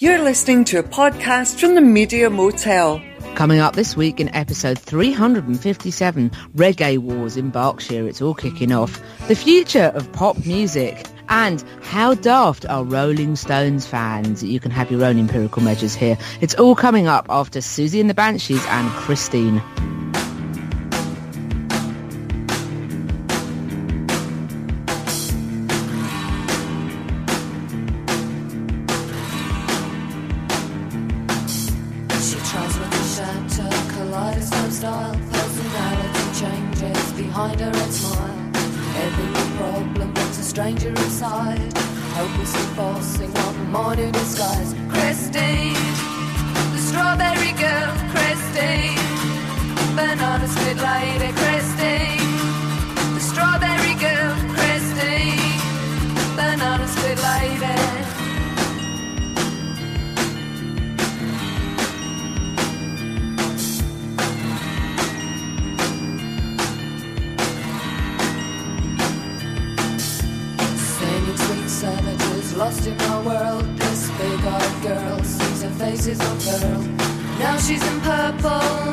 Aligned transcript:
You're 0.00 0.24
listening 0.24 0.64
to 0.64 0.80
a 0.80 0.82
podcast 0.82 1.60
from 1.60 1.76
the 1.76 1.80
Media 1.80 2.28
Motel. 2.28 3.00
Coming 3.36 3.60
up 3.60 3.76
this 3.76 3.96
week 3.96 4.18
in 4.18 4.28
episode 4.34 4.76
357, 4.76 6.30
Reggae 6.56 6.98
Wars 6.98 7.36
in 7.36 7.50
Berkshire. 7.50 8.08
It's 8.08 8.20
all 8.20 8.34
kicking 8.34 8.72
off. 8.72 9.00
The 9.28 9.36
future 9.36 9.92
of 9.94 10.10
pop 10.10 10.44
music. 10.44 11.06
And 11.28 11.62
how 11.80 12.14
daft 12.14 12.66
are 12.66 12.82
Rolling 12.82 13.36
Stones 13.36 13.86
fans? 13.86 14.42
You 14.42 14.58
can 14.58 14.72
have 14.72 14.90
your 14.90 15.04
own 15.04 15.16
empirical 15.16 15.62
measures 15.62 15.94
here. 15.94 16.18
It's 16.40 16.56
all 16.56 16.74
coming 16.74 17.06
up 17.06 17.26
after 17.28 17.60
Siouxsie 17.60 18.00
and 18.00 18.10
the 18.10 18.14
Banshees 18.14 18.66
and 18.66 18.90
Christine. 18.90 19.62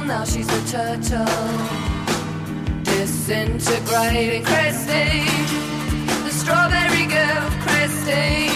Now 0.07 0.23
she's 0.23 0.47
a 0.47 0.61
turtle. 0.71 1.25
Disintegrating 2.83 4.43
Christine, 4.43 5.25
the 6.23 6.31
strawberry 6.31 7.05
girl, 7.07 7.49
Christine. 7.65 8.51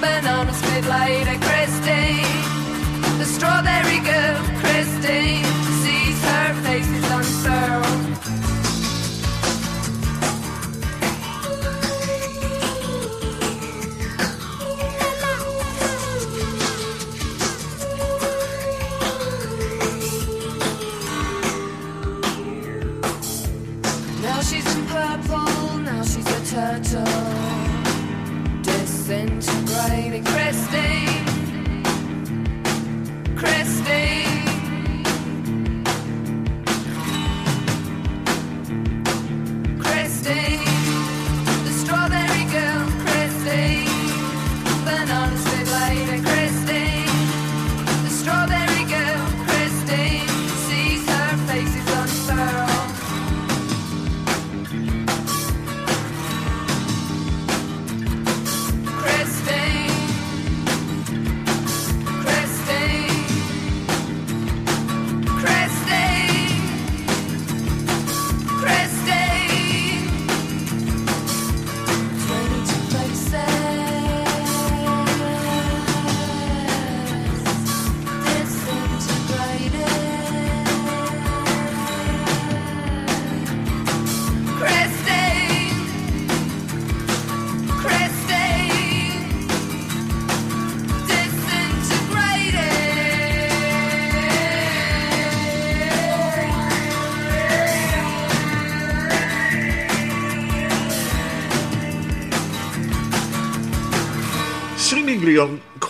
Banana 0.00 0.52
split 0.52 0.84
lady, 0.86 1.38
Christine. 1.46 3.18
The 3.18 3.24
strawberry 3.24 4.00
girl, 4.00 4.36
Christine. 4.60 5.44
Sees 5.82 6.22
her 6.24 6.54
face 6.64 6.88
is 6.88 7.10
unfurled. 7.10 8.05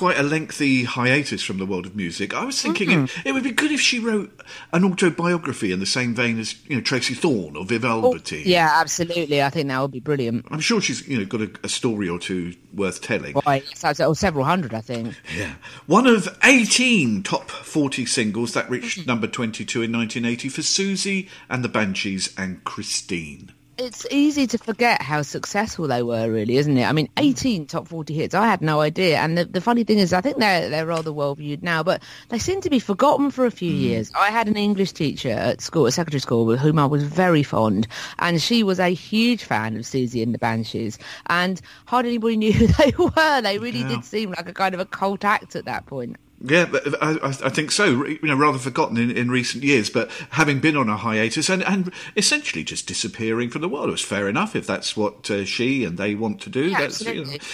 Quite 0.06 0.20
a 0.20 0.22
lengthy 0.22 0.84
hiatus 0.84 1.42
from 1.42 1.58
the 1.58 1.66
world 1.66 1.84
of 1.84 1.96
music, 1.96 2.32
I 2.32 2.44
was 2.44 2.62
thinking 2.62 2.92
it, 2.92 2.94
mm-hmm. 2.94 3.28
it 3.28 3.32
would 3.32 3.42
be 3.42 3.50
good 3.50 3.72
if 3.72 3.80
she 3.80 3.98
wrote 3.98 4.40
an 4.72 4.84
autobiography 4.84 5.72
in 5.72 5.80
the 5.80 5.86
same 5.86 6.14
vein 6.14 6.38
as 6.38 6.54
you 6.68 6.76
know 6.76 6.80
Tracey 6.80 7.14
Thorn 7.14 7.56
or 7.56 7.64
Viv 7.64 7.84
oh, 7.84 8.04
Albertine. 8.04 8.44
Yeah, 8.46 8.70
absolutely. 8.72 9.42
I 9.42 9.50
think 9.50 9.66
that 9.66 9.82
would 9.82 9.90
be 9.90 9.98
brilliant. 9.98 10.46
I'm 10.52 10.60
sure 10.60 10.80
she's 10.80 11.08
you 11.08 11.18
know 11.18 11.24
got 11.24 11.40
a, 11.40 11.50
a 11.64 11.68
story 11.68 12.08
or 12.08 12.20
two 12.20 12.54
worth 12.72 13.00
telling. 13.00 13.34
Why? 13.34 13.64
Or 13.82 13.94
oh, 13.98 14.12
several 14.12 14.44
hundred, 14.44 14.74
I 14.74 14.80
think. 14.80 15.20
Yeah, 15.36 15.54
one 15.86 16.06
of 16.06 16.28
18 16.44 17.24
top 17.24 17.50
40 17.50 18.06
singles 18.06 18.54
that 18.54 18.70
reached 18.70 19.00
mm-hmm. 19.00 19.08
number 19.08 19.26
22 19.26 19.82
in 19.82 19.90
1980 19.90 20.48
for 20.50 20.60
Siouxsie 20.60 21.28
and 21.50 21.64
the 21.64 21.68
Banshees 21.68 22.32
and 22.38 22.62
Christine. 22.62 23.50
It's 23.78 24.06
easy 24.10 24.46
to 24.46 24.58
forget 24.58 25.02
how 25.02 25.20
successful 25.20 25.86
they 25.86 26.02
were, 26.02 26.30
really, 26.30 26.56
isn't 26.56 26.78
it? 26.78 26.84
I 26.86 26.92
mean, 26.92 27.08
mm. 27.08 27.22
18 27.22 27.66
top 27.66 27.88
40 27.88 28.14
hits. 28.14 28.34
I 28.34 28.46
had 28.46 28.62
no 28.62 28.80
idea. 28.80 29.18
And 29.18 29.36
the, 29.36 29.44
the 29.44 29.60
funny 29.60 29.84
thing 29.84 29.98
is, 29.98 30.14
I 30.14 30.22
think 30.22 30.38
they're, 30.38 30.70
they're 30.70 30.86
rather 30.86 31.12
well 31.12 31.34
viewed 31.34 31.62
now, 31.62 31.82
but 31.82 32.02
they 32.30 32.38
seem 32.38 32.62
to 32.62 32.70
be 32.70 32.78
forgotten 32.78 33.30
for 33.30 33.44
a 33.44 33.50
few 33.50 33.70
mm. 33.70 33.78
years. 33.78 34.10
I 34.18 34.30
had 34.30 34.48
an 34.48 34.56
English 34.56 34.92
teacher 34.92 35.28
at 35.30 35.60
school, 35.60 35.86
at 35.86 35.92
secondary 35.92 36.20
school, 36.20 36.46
with 36.46 36.58
whom 36.58 36.78
I 36.78 36.86
was 36.86 37.02
very 37.02 37.42
fond. 37.42 37.86
And 38.18 38.40
she 38.40 38.62
was 38.62 38.80
a 38.80 38.88
huge 38.88 39.44
fan 39.44 39.76
of 39.76 39.82
Siouxsie 39.82 40.22
and 40.22 40.32
the 40.32 40.38
Banshees. 40.38 40.98
And 41.26 41.60
hardly 41.84 42.12
anybody 42.12 42.36
knew 42.38 42.52
who 42.52 42.66
they 42.68 42.92
were. 42.96 43.42
They 43.42 43.58
really 43.58 43.80
Yeah. 43.80 43.88
did 43.88 44.04
seem 44.06 44.30
like 44.30 44.48
a 44.48 44.54
kind 44.54 44.74
of 44.74 44.80
a 44.80 44.86
cult 44.86 45.22
act 45.22 45.54
at 45.54 45.66
that 45.66 45.84
point. 45.84 46.16
Yeah, 46.38 46.70
I, 47.00 47.18
I 47.22 47.48
think 47.48 47.70
so. 47.70 48.04
You 48.04 48.18
know, 48.22 48.36
rather 48.36 48.58
forgotten 48.58 48.98
in, 48.98 49.10
in 49.10 49.30
recent 49.30 49.64
years, 49.64 49.88
but 49.88 50.10
having 50.30 50.60
been 50.60 50.76
on 50.76 50.88
a 50.88 50.96
hiatus 50.96 51.48
and, 51.48 51.64
and 51.64 51.90
essentially 52.14 52.62
just 52.62 52.86
disappearing 52.86 53.48
from 53.48 53.62
the 53.62 53.68
world, 53.68 53.88
it 53.88 53.92
was 53.92 54.02
fair 54.02 54.28
enough 54.28 54.54
if 54.54 54.66
that's 54.66 54.96
what 54.96 55.30
uh, 55.30 55.46
she 55.46 55.82
and 55.82 55.96
they 55.96 56.14
want 56.14 56.42
to 56.42 56.50
do. 56.50 56.66
Yeah, 56.66 56.80
that's, 56.80 57.00
you 57.00 57.14
know. 57.14 57.20
absolutely. 57.22 57.48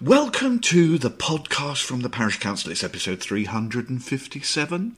Welcome 0.00 0.60
to 0.60 0.98
the 0.98 1.10
podcast 1.10 1.82
from 1.82 2.02
the 2.02 2.10
Parish 2.10 2.38
Counsel. 2.38 2.70
It's 2.70 2.84
episode 2.84 3.20
357. 3.20 4.96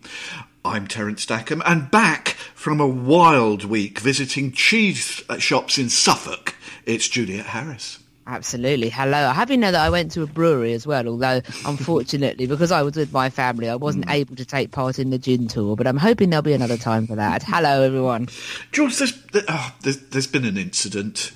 I'm 0.62 0.86
Terence 0.86 1.22
Stackham 1.22 1.62
and 1.64 1.90
back 1.90 2.28
from 2.54 2.78
a 2.78 2.86
wild 2.86 3.64
week 3.64 4.00
visiting 4.00 4.52
cheese 4.52 5.22
uh, 5.30 5.38
shops 5.38 5.78
in 5.78 5.88
Suffolk. 5.88 6.54
It's 6.84 7.08
Juliet 7.08 7.46
Harris. 7.46 7.99
Absolutely. 8.34 8.90
Hello. 8.90 9.26
I 9.28 9.32
have 9.32 9.50
you 9.50 9.56
know 9.56 9.72
that 9.72 9.80
I 9.84 9.90
went 9.90 10.12
to 10.12 10.22
a 10.22 10.26
brewery 10.26 10.72
as 10.72 10.86
well, 10.86 11.08
although 11.08 11.40
unfortunately, 11.66 12.46
because 12.46 12.70
I 12.70 12.80
was 12.82 12.94
with 12.94 13.12
my 13.12 13.28
family, 13.28 13.68
I 13.68 13.74
wasn't 13.74 14.06
Mm. 14.06 14.12
able 14.14 14.36
to 14.36 14.44
take 14.44 14.70
part 14.70 15.00
in 15.00 15.10
the 15.10 15.18
gin 15.18 15.48
tour, 15.48 15.74
but 15.74 15.88
I'm 15.88 15.96
hoping 15.96 16.30
there'll 16.30 16.42
be 16.42 16.52
another 16.52 16.76
time 16.76 17.08
for 17.08 17.16
that. 17.16 17.42
Hello, 17.42 17.82
everyone. 17.82 18.28
George, 18.70 18.98
there's, 18.98 19.14
oh, 19.48 19.74
there's, 19.82 19.96
there's 20.10 20.28
been 20.28 20.44
an 20.44 20.56
incident. 20.56 21.32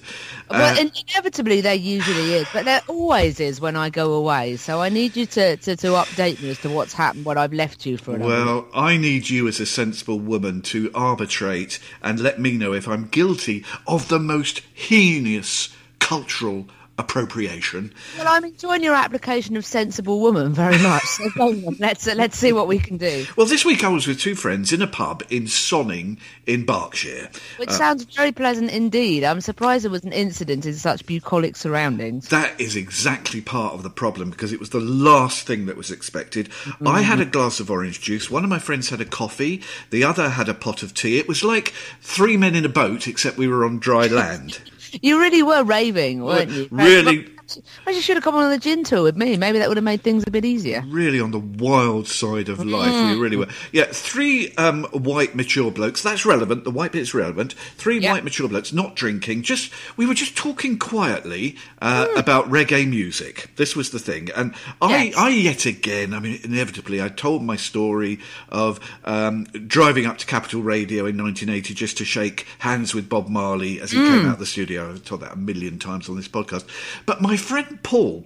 well, 0.49 0.79
Uh, 0.79 0.85
inevitably 1.09 1.61
there 1.63 1.75
usually 1.75 2.35
is, 2.35 2.47
but 2.53 2.65
there 2.65 2.81
always 2.87 3.41
is 3.41 3.61
when 3.61 3.75
I 3.75 3.91
go 3.91 4.13
away. 4.13 4.55
So 4.57 4.81
I 4.81 4.89
need 4.89 5.17
you 5.17 5.27
to, 5.27 5.57
to, 5.57 5.75
to 5.77 5.87
update 5.89 6.41
me 6.41 6.51
as 6.51 6.59
to 6.61 6.71
what's 6.71 6.93
happened, 6.93 7.25
when 7.25 7.37
I've 7.39 7.53
left 7.53 7.87
you 7.87 7.97
for. 7.97 8.13
week. 8.13 8.23
Well, 8.23 8.69
I 8.73 8.99
need 8.99 9.29
you 9.29 9.49
as 9.49 9.59
a 9.59 9.67
sensible 9.67 10.21
woman 10.21 10.63
to 10.63 10.93
arbitrate 10.95 11.81
and 12.03 12.21
let 12.21 12.39
me 12.39 12.53
know 12.57 12.73
if 12.73 12.87
I'm 12.87 13.09
guilty 13.09 13.65
of 13.89 14.07
the 14.07 14.21
most 14.21 14.61
heinous 14.73 15.71
cultural 15.99 16.69
appropriation. 16.99 17.93
Well, 18.17 18.29
I'm 18.29 18.45
enjoying 18.45 18.83
your 18.83 18.95
application 18.95 19.57
of 19.57 19.65
sensible 19.65 20.21
woman 20.21 20.53
very 20.53 20.79
much. 20.79 21.03
So 21.05 21.29
go 21.37 21.49
on, 21.49 21.77
let's 21.79 22.07
uh, 22.07 22.15
let's 22.17 22.39
see 22.39 22.53
what 22.53 22.69
we 22.69 22.79
can 22.79 22.97
do. 22.97 23.27
Well, 23.37 23.47
this 23.47 23.65
week 23.65 23.83
I 23.83 23.89
was 23.89 24.07
with 24.07 24.21
two 24.21 24.35
friends 24.35 24.73
in 24.73 24.81
a 24.81 24.87
pub 24.87 25.23
in 25.31 25.45
Sonning 25.45 26.19
in 26.47 26.65
Berkshire. 26.65 27.31
Which 27.57 27.71
sounds 27.71 28.05
very 28.05 28.33
pleasant 28.33 28.71
indeed. 28.71 29.25
I'm 29.25 29.41
surprised 29.41 29.85
there 29.85 29.91
was 29.91 30.05
an 30.05 30.13
incident 30.13 30.67
in 30.67 30.75
such 30.75 31.05
bucolic 31.07 31.57
surroundings. 31.57 32.29
That 32.29 32.61
is 32.61 32.77
exactly 32.77 33.41
part 33.41 33.75
of 33.75 33.83
the 33.83 33.91
problem 33.91 34.31
because 34.31 34.53
it 34.53 34.61
was 34.61 34.71
the 34.71 34.81
last 34.81 35.47
thing 35.47 35.67
that 35.67 35.77
was 35.77 35.91
expected. 35.91 36.49
I 36.85 37.03
had 37.03 37.21
a 37.21 37.25
glass 37.25 37.61
of 37.61 37.71
orange 37.71 38.01
juice. 38.01 38.31
One 38.31 38.45
of 38.45 38.51
my 38.51 38.59
friends 38.59 38.91
had 38.91 39.01
a 39.01 39.05
coffee. 39.05 39.63
The 39.91 40.05
other 40.05 40.31
had 40.31 40.49
a 40.49 40.55
pot 40.55 40.83
of 40.83 40.95
tea. 40.95 41.19
It 41.19 41.29
was 41.29 41.43
like 41.43 41.73
three 42.01 42.37
men 42.37 42.55
in 42.55 42.65
a 42.65 42.69
boat, 42.69 43.09
except 43.09 43.37
we 43.37 43.49
were 43.49 43.65
on 43.65 43.79
dry 43.79 44.07
land. 44.07 44.61
You 45.03 45.21
really 45.21 45.43
were 45.43 45.63
raving, 45.65 46.23
weren't 46.25 46.51
you? 46.51 46.69
Really- 46.71 47.27
Perhaps 47.47 47.97
you 47.97 48.01
should 48.03 48.17
have 48.17 48.25
come 48.25 48.35
on 48.35 48.51
the 48.51 48.59
gin 48.59 48.85
tour 48.85 49.03
with 49.03 49.17
me. 49.17 49.37
Maybe 49.37 49.59
that 49.59 49.69
would 49.69 49.77
have 49.77 49.85
made 49.85 50.03
things 50.03 50.25
a 50.27 50.31
bit 50.31 50.45
easier. 50.45 50.83
really 50.89 51.21
on 51.21 51.31
the 51.31 51.39
wild 51.39 52.07
side 52.09 52.49
of 52.49 52.65
life. 52.65 52.93
We 53.15 53.21
really 53.21 53.37
were. 53.37 53.49
Yeah, 53.73 53.85
three 53.91 54.53
um, 54.57 54.85
white 54.93 55.35
mature 55.35 55.71
blokes. 55.71 56.03
That's 56.03 56.25
relevant. 56.27 56.65
The 56.65 56.71
white 56.71 56.93
bit's 56.93 57.15
relevant. 57.15 57.53
Three 57.77 57.99
Yeah. 57.99 58.13
white 58.13 58.25
mature 58.25 58.49
blokes, 58.49 58.73
not 58.73 58.97
drinking. 58.97 59.43
Just 59.43 59.73
we 59.97 60.07
were 60.07 60.15
just 60.15 60.37
talking 60.37 60.79
quietly 60.79 61.57
uh, 61.83 62.07
about 62.17 62.49
reggae 62.51 62.89
music. 62.89 63.51
This 63.57 63.77
was 63.77 63.91
the 63.91 63.99
thing, 63.99 64.31
and 64.35 64.55
I, 64.81 65.05
Yes. 65.05 65.15
I 65.17 65.29
yet 65.31 65.67
again. 65.67 66.15
I 66.15 66.21
mean, 66.21 66.41
inevitably, 66.45 67.03
I 67.03 67.09
told 67.09 67.43
my 67.43 67.57
story 67.57 68.19
of 68.49 68.81
um, 69.05 69.45
driving 69.67 70.07
up 70.07 70.19
to 70.19 70.27
Capital 70.27 70.63
Radio 70.63 71.07
in 71.07 71.17
1980 71.23 71.75
just 71.75 71.99
to 71.99 72.05
shake 72.05 72.47
hands 72.61 72.95
with 72.95 73.09
Bob 73.09 73.29
Marley 73.29 73.81
as 73.81 73.91
he 73.91 73.99
came 73.99 74.27
out 74.27 74.35
of 74.35 74.39
the 74.39 74.47
studio. 74.47 74.91
I've 74.91 75.05
told 75.05 75.21
that 75.21 75.33
a 75.33 75.37
million 75.37 75.79
times 75.79 76.09
on 76.09 76.17
this 76.17 76.29
podcast. 76.29 76.65
But 77.07 77.21
my 77.21 77.34
friend 77.37 77.83
Paul 77.83 78.25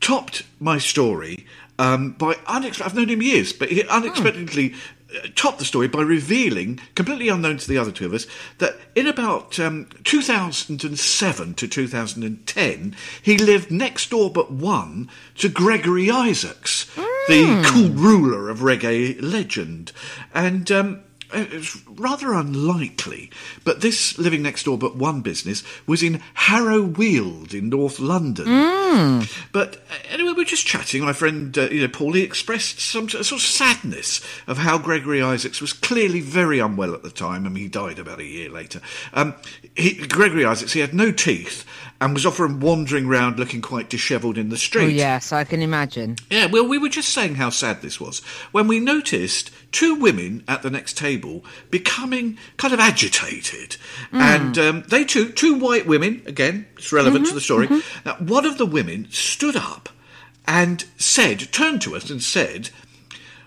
topped 0.00 0.42
my 0.60 0.78
story 0.78 1.46
um, 1.78 2.12
by 2.12 2.36
unexpected. 2.46 2.90
I've 2.90 2.96
known 2.96 3.08
him 3.08 3.22
years, 3.22 3.52
but 3.52 3.70
he 3.70 3.84
unexpectedly 3.84 4.74
uh, 5.14 5.28
topped 5.34 5.58
the 5.58 5.64
story 5.64 5.88
by 5.88 6.02
revealing, 6.02 6.80
completely 6.94 7.28
unknown 7.28 7.58
to 7.58 7.68
the 7.68 7.78
other 7.78 7.92
two 7.92 8.06
of 8.06 8.14
us, 8.14 8.26
that 8.58 8.76
in 8.94 9.06
about 9.06 9.58
um, 9.58 9.88
2007 10.04 11.54
to 11.54 11.68
2010, 11.68 12.96
he 13.22 13.38
lived 13.38 13.70
next 13.70 14.10
door 14.10 14.30
but 14.30 14.50
one 14.50 15.08
to 15.36 15.48
Gregory 15.48 16.10
Isaacs, 16.10 16.86
the 17.28 17.62
cool 17.66 17.90
ruler 17.90 18.48
of 18.50 18.58
reggae 18.58 19.20
legend, 19.20 19.92
and. 20.34 20.70
Um, 20.70 21.02
it's 21.32 21.76
rather 21.86 22.32
unlikely, 22.32 23.30
but 23.64 23.80
this 23.80 24.18
living 24.18 24.42
next 24.42 24.64
door 24.64 24.78
but 24.78 24.96
one 24.96 25.20
business 25.20 25.62
was 25.86 26.02
in 26.02 26.22
Harrow 26.34 26.82
Weald 26.82 27.54
in 27.54 27.68
North 27.68 27.98
London. 28.00 28.46
But 29.52 29.76
uh, 29.90 29.94
anyway, 30.10 30.32
we 30.32 30.42
are 30.42 30.46
just 30.46 30.66
chatting. 30.66 31.02
My 31.02 31.12
friend, 31.12 31.56
uh, 31.56 31.68
you 31.70 31.82
know, 31.82 31.88
Paul, 31.88 32.12
he 32.12 32.22
expressed 32.22 32.80
some 32.80 33.08
sort 33.08 33.32
of 33.32 33.40
sadness 33.40 34.20
of 34.46 34.58
how 34.58 34.78
Gregory 34.78 35.22
Isaacs 35.22 35.60
was 35.60 35.72
clearly 35.72 36.20
very 36.20 36.58
unwell 36.58 36.94
at 36.94 37.02
the 37.02 37.10
time. 37.10 37.46
I 37.46 37.48
mean, 37.48 37.62
he 37.62 37.68
died 37.68 37.98
about 37.98 38.20
a 38.20 38.24
year 38.24 38.50
later. 38.50 38.80
Um, 39.14 39.34
he, 39.74 40.06
Gregory 40.06 40.44
Isaacs, 40.44 40.72
he 40.72 40.80
had 40.80 40.94
no 40.94 41.10
teeth 41.12 41.64
and 42.02 42.14
was 42.14 42.26
often 42.26 42.58
wandering 42.58 43.06
round 43.06 43.38
looking 43.38 43.62
quite 43.62 43.88
dishevelled 43.88 44.36
in 44.36 44.48
the 44.48 44.56
street. 44.56 44.84
Oh 44.84 44.88
yes, 44.88 45.32
I 45.32 45.44
can 45.44 45.62
imagine. 45.62 46.16
Yeah, 46.30 46.46
well, 46.46 46.66
we 46.66 46.76
were 46.76 46.88
just 46.88 47.10
saying 47.10 47.36
how 47.36 47.50
sad 47.50 47.80
this 47.80 48.00
was 48.00 48.18
when 48.50 48.66
we 48.66 48.80
noticed 48.80 49.52
two 49.70 49.94
women 49.94 50.42
at 50.48 50.62
the 50.62 50.70
next 50.70 50.98
table 50.98 51.44
becoming 51.70 52.38
kind 52.56 52.74
of 52.74 52.80
agitated. 52.80 53.74
Hmm. 54.10 54.20
And 54.20 54.58
um, 54.58 54.84
they 54.88 55.04
two, 55.04 55.30
two 55.30 55.54
white 55.54 55.86
women, 55.86 56.22
again, 56.26 56.66
it's 56.76 56.92
relevant 56.92 57.26
to 57.26 57.28
mm-hmm, 57.28 57.36
the 57.36 57.40
story. 57.40 57.68
Mm-hmm. 57.68 58.08
Now, 58.08 58.16
one 58.16 58.46
of 58.46 58.58
the 58.58 58.66
women 58.66 59.06
stood 59.12 59.54
up 59.54 59.88
and 60.44 60.84
said, 60.96 61.52
turned 61.52 61.82
to 61.82 61.94
us 61.94 62.10
and 62.10 62.20
said, 62.20 62.70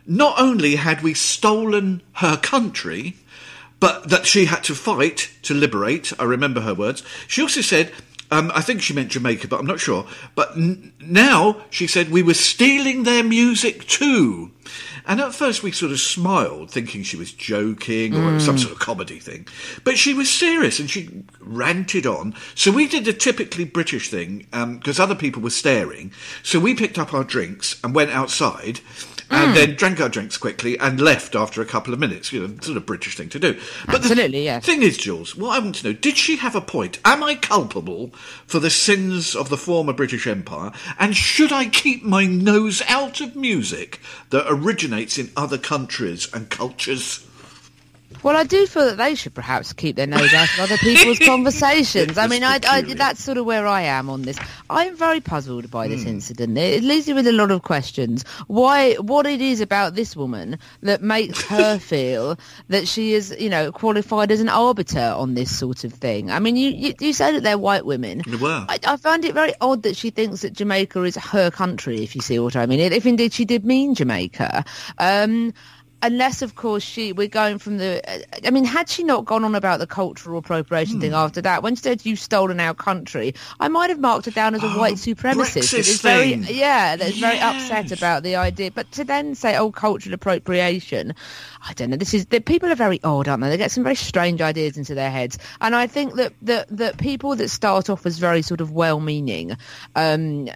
not 0.07 0.39
only 0.39 0.77
had 0.77 1.01
we 1.01 1.13
stolen 1.13 2.01
her 2.13 2.37
country, 2.37 3.17
but 3.81 4.09
that 4.09 4.25
she 4.25 4.45
had 4.45 4.63
to 4.63 4.73
fight 4.73 5.31
to 5.41 5.53
liberate. 5.53 6.13
I 6.17 6.23
remember 6.23 6.61
her 6.61 6.73
words. 6.73 7.03
She 7.27 7.41
also 7.41 7.61
said, 7.61 7.91
um, 8.31 8.51
I 8.53 8.61
think 8.61 8.81
she 8.81 8.93
meant 8.93 9.09
Jamaica, 9.09 9.47
but 9.47 9.59
I'm 9.59 9.65
not 9.65 9.79
sure. 9.79 10.07
But 10.33 10.51
n- 10.51 10.93
now 10.99 11.61
she 11.69 11.87
said 11.87 12.09
we 12.09 12.23
were 12.23 12.33
stealing 12.33 13.03
their 13.03 13.23
music 13.23 13.87
too. 13.87 14.51
And 15.07 15.21
at 15.21 15.35
first 15.35 15.61
we 15.61 15.71
sort 15.71 15.91
of 15.91 15.99
smiled, 15.99 16.71
thinking 16.71 17.03
she 17.03 17.15
was 17.15 17.31
joking 17.31 18.15
or 18.15 18.33
was 18.33 18.45
some 18.45 18.57
sort 18.57 18.73
of 18.73 18.79
comedy 18.79 19.19
thing. 19.19 19.47
But 19.83 19.99
she 19.99 20.15
was 20.15 20.31
serious 20.31 20.79
and 20.79 20.89
she 20.89 21.23
ranted 21.39 22.07
on. 22.07 22.33
So 22.55 22.71
we 22.71 22.87
did 22.87 23.05
the 23.05 23.13
typically 23.13 23.65
British 23.65 24.09
thing 24.09 24.47
because 24.51 24.99
other 24.99 25.13
people 25.13 25.43
were 25.43 25.51
staring. 25.51 26.11
So 26.41 26.59
we 26.59 26.73
picked 26.73 26.97
up 26.97 27.13
our 27.13 27.23
drinks 27.23 27.79
and 27.83 27.93
went 27.93 28.09
outside 28.11 28.79
Mm. 29.29 29.47
and 29.47 29.55
then 29.57 29.75
drank 29.75 29.99
our 29.99 30.09
drinks 30.09 30.37
quickly 30.37 30.77
and 30.77 31.01
left 31.01 31.35
after 31.35 31.61
a 31.61 31.65
couple 31.65 31.93
of 31.93 31.99
minutes. 31.99 32.31
You 32.31 32.47
know, 32.47 32.57
sort 32.61 32.77
of 32.77 32.85
British 32.85 33.17
thing 33.17 33.29
to 33.29 33.39
do. 33.39 33.59
But 33.87 33.95
Absolutely, 33.95 34.47
the 34.47 34.61
thing 34.61 34.83
is, 34.83 34.97
Jules, 34.97 35.35
what 35.35 35.55
I 35.55 35.63
want 35.63 35.75
to 35.75 35.87
know: 35.87 35.93
Did 35.93 36.17
she 36.17 36.37
have 36.37 36.55
a 36.55 36.61
point? 36.61 36.99
Am 37.03 37.23
I 37.23 37.35
culpable 37.35 38.09
for 38.45 38.59
the 38.59 38.69
sins 38.69 39.35
of 39.35 39.49
the 39.49 39.57
former 39.57 39.93
British 39.93 40.27
Empire? 40.27 40.71
And 40.99 41.15
should 41.15 41.51
I 41.51 41.65
keep 41.65 42.03
my 42.03 42.25
nose 42.25 42.81
out 42.87 43.21
of 43.21 43.35
music 43.35 43.99
that 44.29 44.45
originates 44.47 45.17
in 45.17 45.31
other 45.35 45.57
countries 45.57 46.27
and 46.33 46.49
cultures? 46.49 47.24
Well, 48.23 48.35
I 48.35 48.43
do 48.43 48.65
feel 48.65 48.85
that 48.85 48.97
they 48.97 49.13
should 49.13 49.35
perhaps 49.35 49.71
keep 49.73 49.97
their 49.97 50.07
nose 50.07 50.33
out 50.33 50.51
of 50.53 50.59
other 50.59 50.77
people's 50.77 51.19
conversations. 51.25 52.17
I 52.17 52.25
mean, 52.25 52.43
I, 52.43 52.59
I, 52.67 52.81
that's 52.81 53.23
sort 53.23 53.37
of 53.37 53.45
where 53.45 53.67
I 53.67 53.81
am 53.81 54.09
on 54.09 54.23
this. 54.23 54.39
I'm 54.67 54.95
very 54.95 55.21
puzzled 55.21 55.69
by 55.69 55.87
this 55.87 56.05
incident. 56.05 56.57
It, 56.57 56.75
it 56.75 56.83
leaves 56.83 57.07
me 57.07 57.13
with 57.13 57.27
a 57.27 57.31
lot 57.31 57.51
of 57.51 57.61
questions. 57.61 58.25
Why, 58.47 58.93
what 58.95 59.27
it 59.27 59.41
is 59.41 59.61
about 59.61 59.93
this 59.93 60.15
woman 60.15 60.57
that 60.81 61.03
makes 61.03 61.41
her 61.43 61.77
feel 61.79 62.39
that 62.69 62.87
she 62.87 63.13
is, 63.13 63.35
you 63.39 63.49
know, 63.49 63.71
qualified 63.71 64.31
as 64.31 64.41
an 64.41 64.49
arbiter 64.49 65.13
on 65.15 65.35
this 65.35 65.55
sort 65.55 65.83
of 65.83 65.93
thing? 65.93 66.31
I 66.31 66.39
mean, 66.39 66.55
you, 66.55 66.71
you, 66.71 66.93
you 66.99 67.13
say 67.13 67.31
that 67.31 67.43
they're 67.43 67.59
white 67.59 67.85
women. 67.85 68.23
They 68.25 68.37
were. 68.37 68.65
I, 68.67 68.79
I 68.87 68.97
find 68.97 69.23
it 69.23 69.35
very 69.35 69.53
odd 69.61 69.83
that 69.83 69.95
she 69.95 70.09
thinks 70.09 70.41
that 70.41 70.53
Jamaica 70.53 71.03
is 71.03 71.15
her 71.15 71.51
country, 71.51 72.03
if 72.03 72.15
you 72.15 72.21
see 72.21 72.39
what 72.39 72.55
I 72.55 72.65
mean. 72.65 72.79
If 72.79 73.05
indeed 73.05 73.33
she 73.33 73.45
did 73.45 73.65
mean 73.65 73.93
Jamaica. 73.93 74.65
Um, 74.97 75.53
unless, 76.05 76.41
of 76.41 76.55
course, 76.55 76.83
she 76.83 77.11
we're 77.11 77.27
going 77.27 77.57
from 77.57 77.77
the. 77.77 78.01
I 78.45 78.51
mean, 78.51 78.65
had 78.65 78.89
she 78.89 79.03
not 79.03 79.25
gone 79.25 79.43
on 79.43 79.55
about 79.55 79.79
the 79.79 79.87
cultural 79.87 80.37
appropriation 80.37 81.01
thing 81.01 81.11
hmm. 81.11 81.15
after 81.15 81.41
that, 81.41 81.63
when 81.63 81.75
she 81.75 81.81
said 81.81 82.05
you've 82.05 82.19
stolen 82.19 82.59
our 82.59 82.73
country, 82.73 83.33
I 83.59 83.67
might 83.67 83.89
have 83.89 83.99
marked 83.99 84.25
her 84.25 84.31
down 84.31 84.55
as 84.55 84.63
a 84.63 84.67
oh, 84.67 84.77
white 84.77 84.95
supremacist. 84.95 85.77
It's 85.77 86.01
very, 86.01 86.33
yeah, 86.33 86.95
that's 86.95 87.17
very 87.17 87.39
upset 87.39 87.91
about 87.91 88.23
the 88.23 88.35
idea. 88.35 88.71
But 88.71 88.91
to 88.93 89.03
then 89.03 89.35
say, 89.35 89.57
oh, 89.57 89.71
cultural 89.71 90.13
appropriation, 90.13 91.15
I 91.67 91.73
don't 91.73 91.89
know. 91.89 91.97
This 91.97 92.13
is 92.13 92.27
the 92.27 92.39
people 92.39 92.69
are 92.69 92.75
very 92.75 93.01
odd, 93.03 93.27
aren't 93.27 93.41
they? 93.41 93.49
They 93.49 93.57
get 93.57 93.71
some 93.71 93.83
very 93.83 93.95
strange 93.95 94.39
ideas 94.41 94.77
into 94.77 94.93
their 94.93 95.09
heads, 95.09 95.39
and 95.61 95.75
I 95.75 95.87
think 95.87 96.15
that 96.15 96.33
that, 96.43 96.67
that 96.69 96.97
people 96.97 97.35
that 97.35 97.49
start 97.49 97.89
off 97.89 98.05
as 98.05 98.19
very 98.19 98.43
sort 98.43 98.61
of 98.61 98.71
well-meaning, 98.71 99.57
um, 99.95 100.47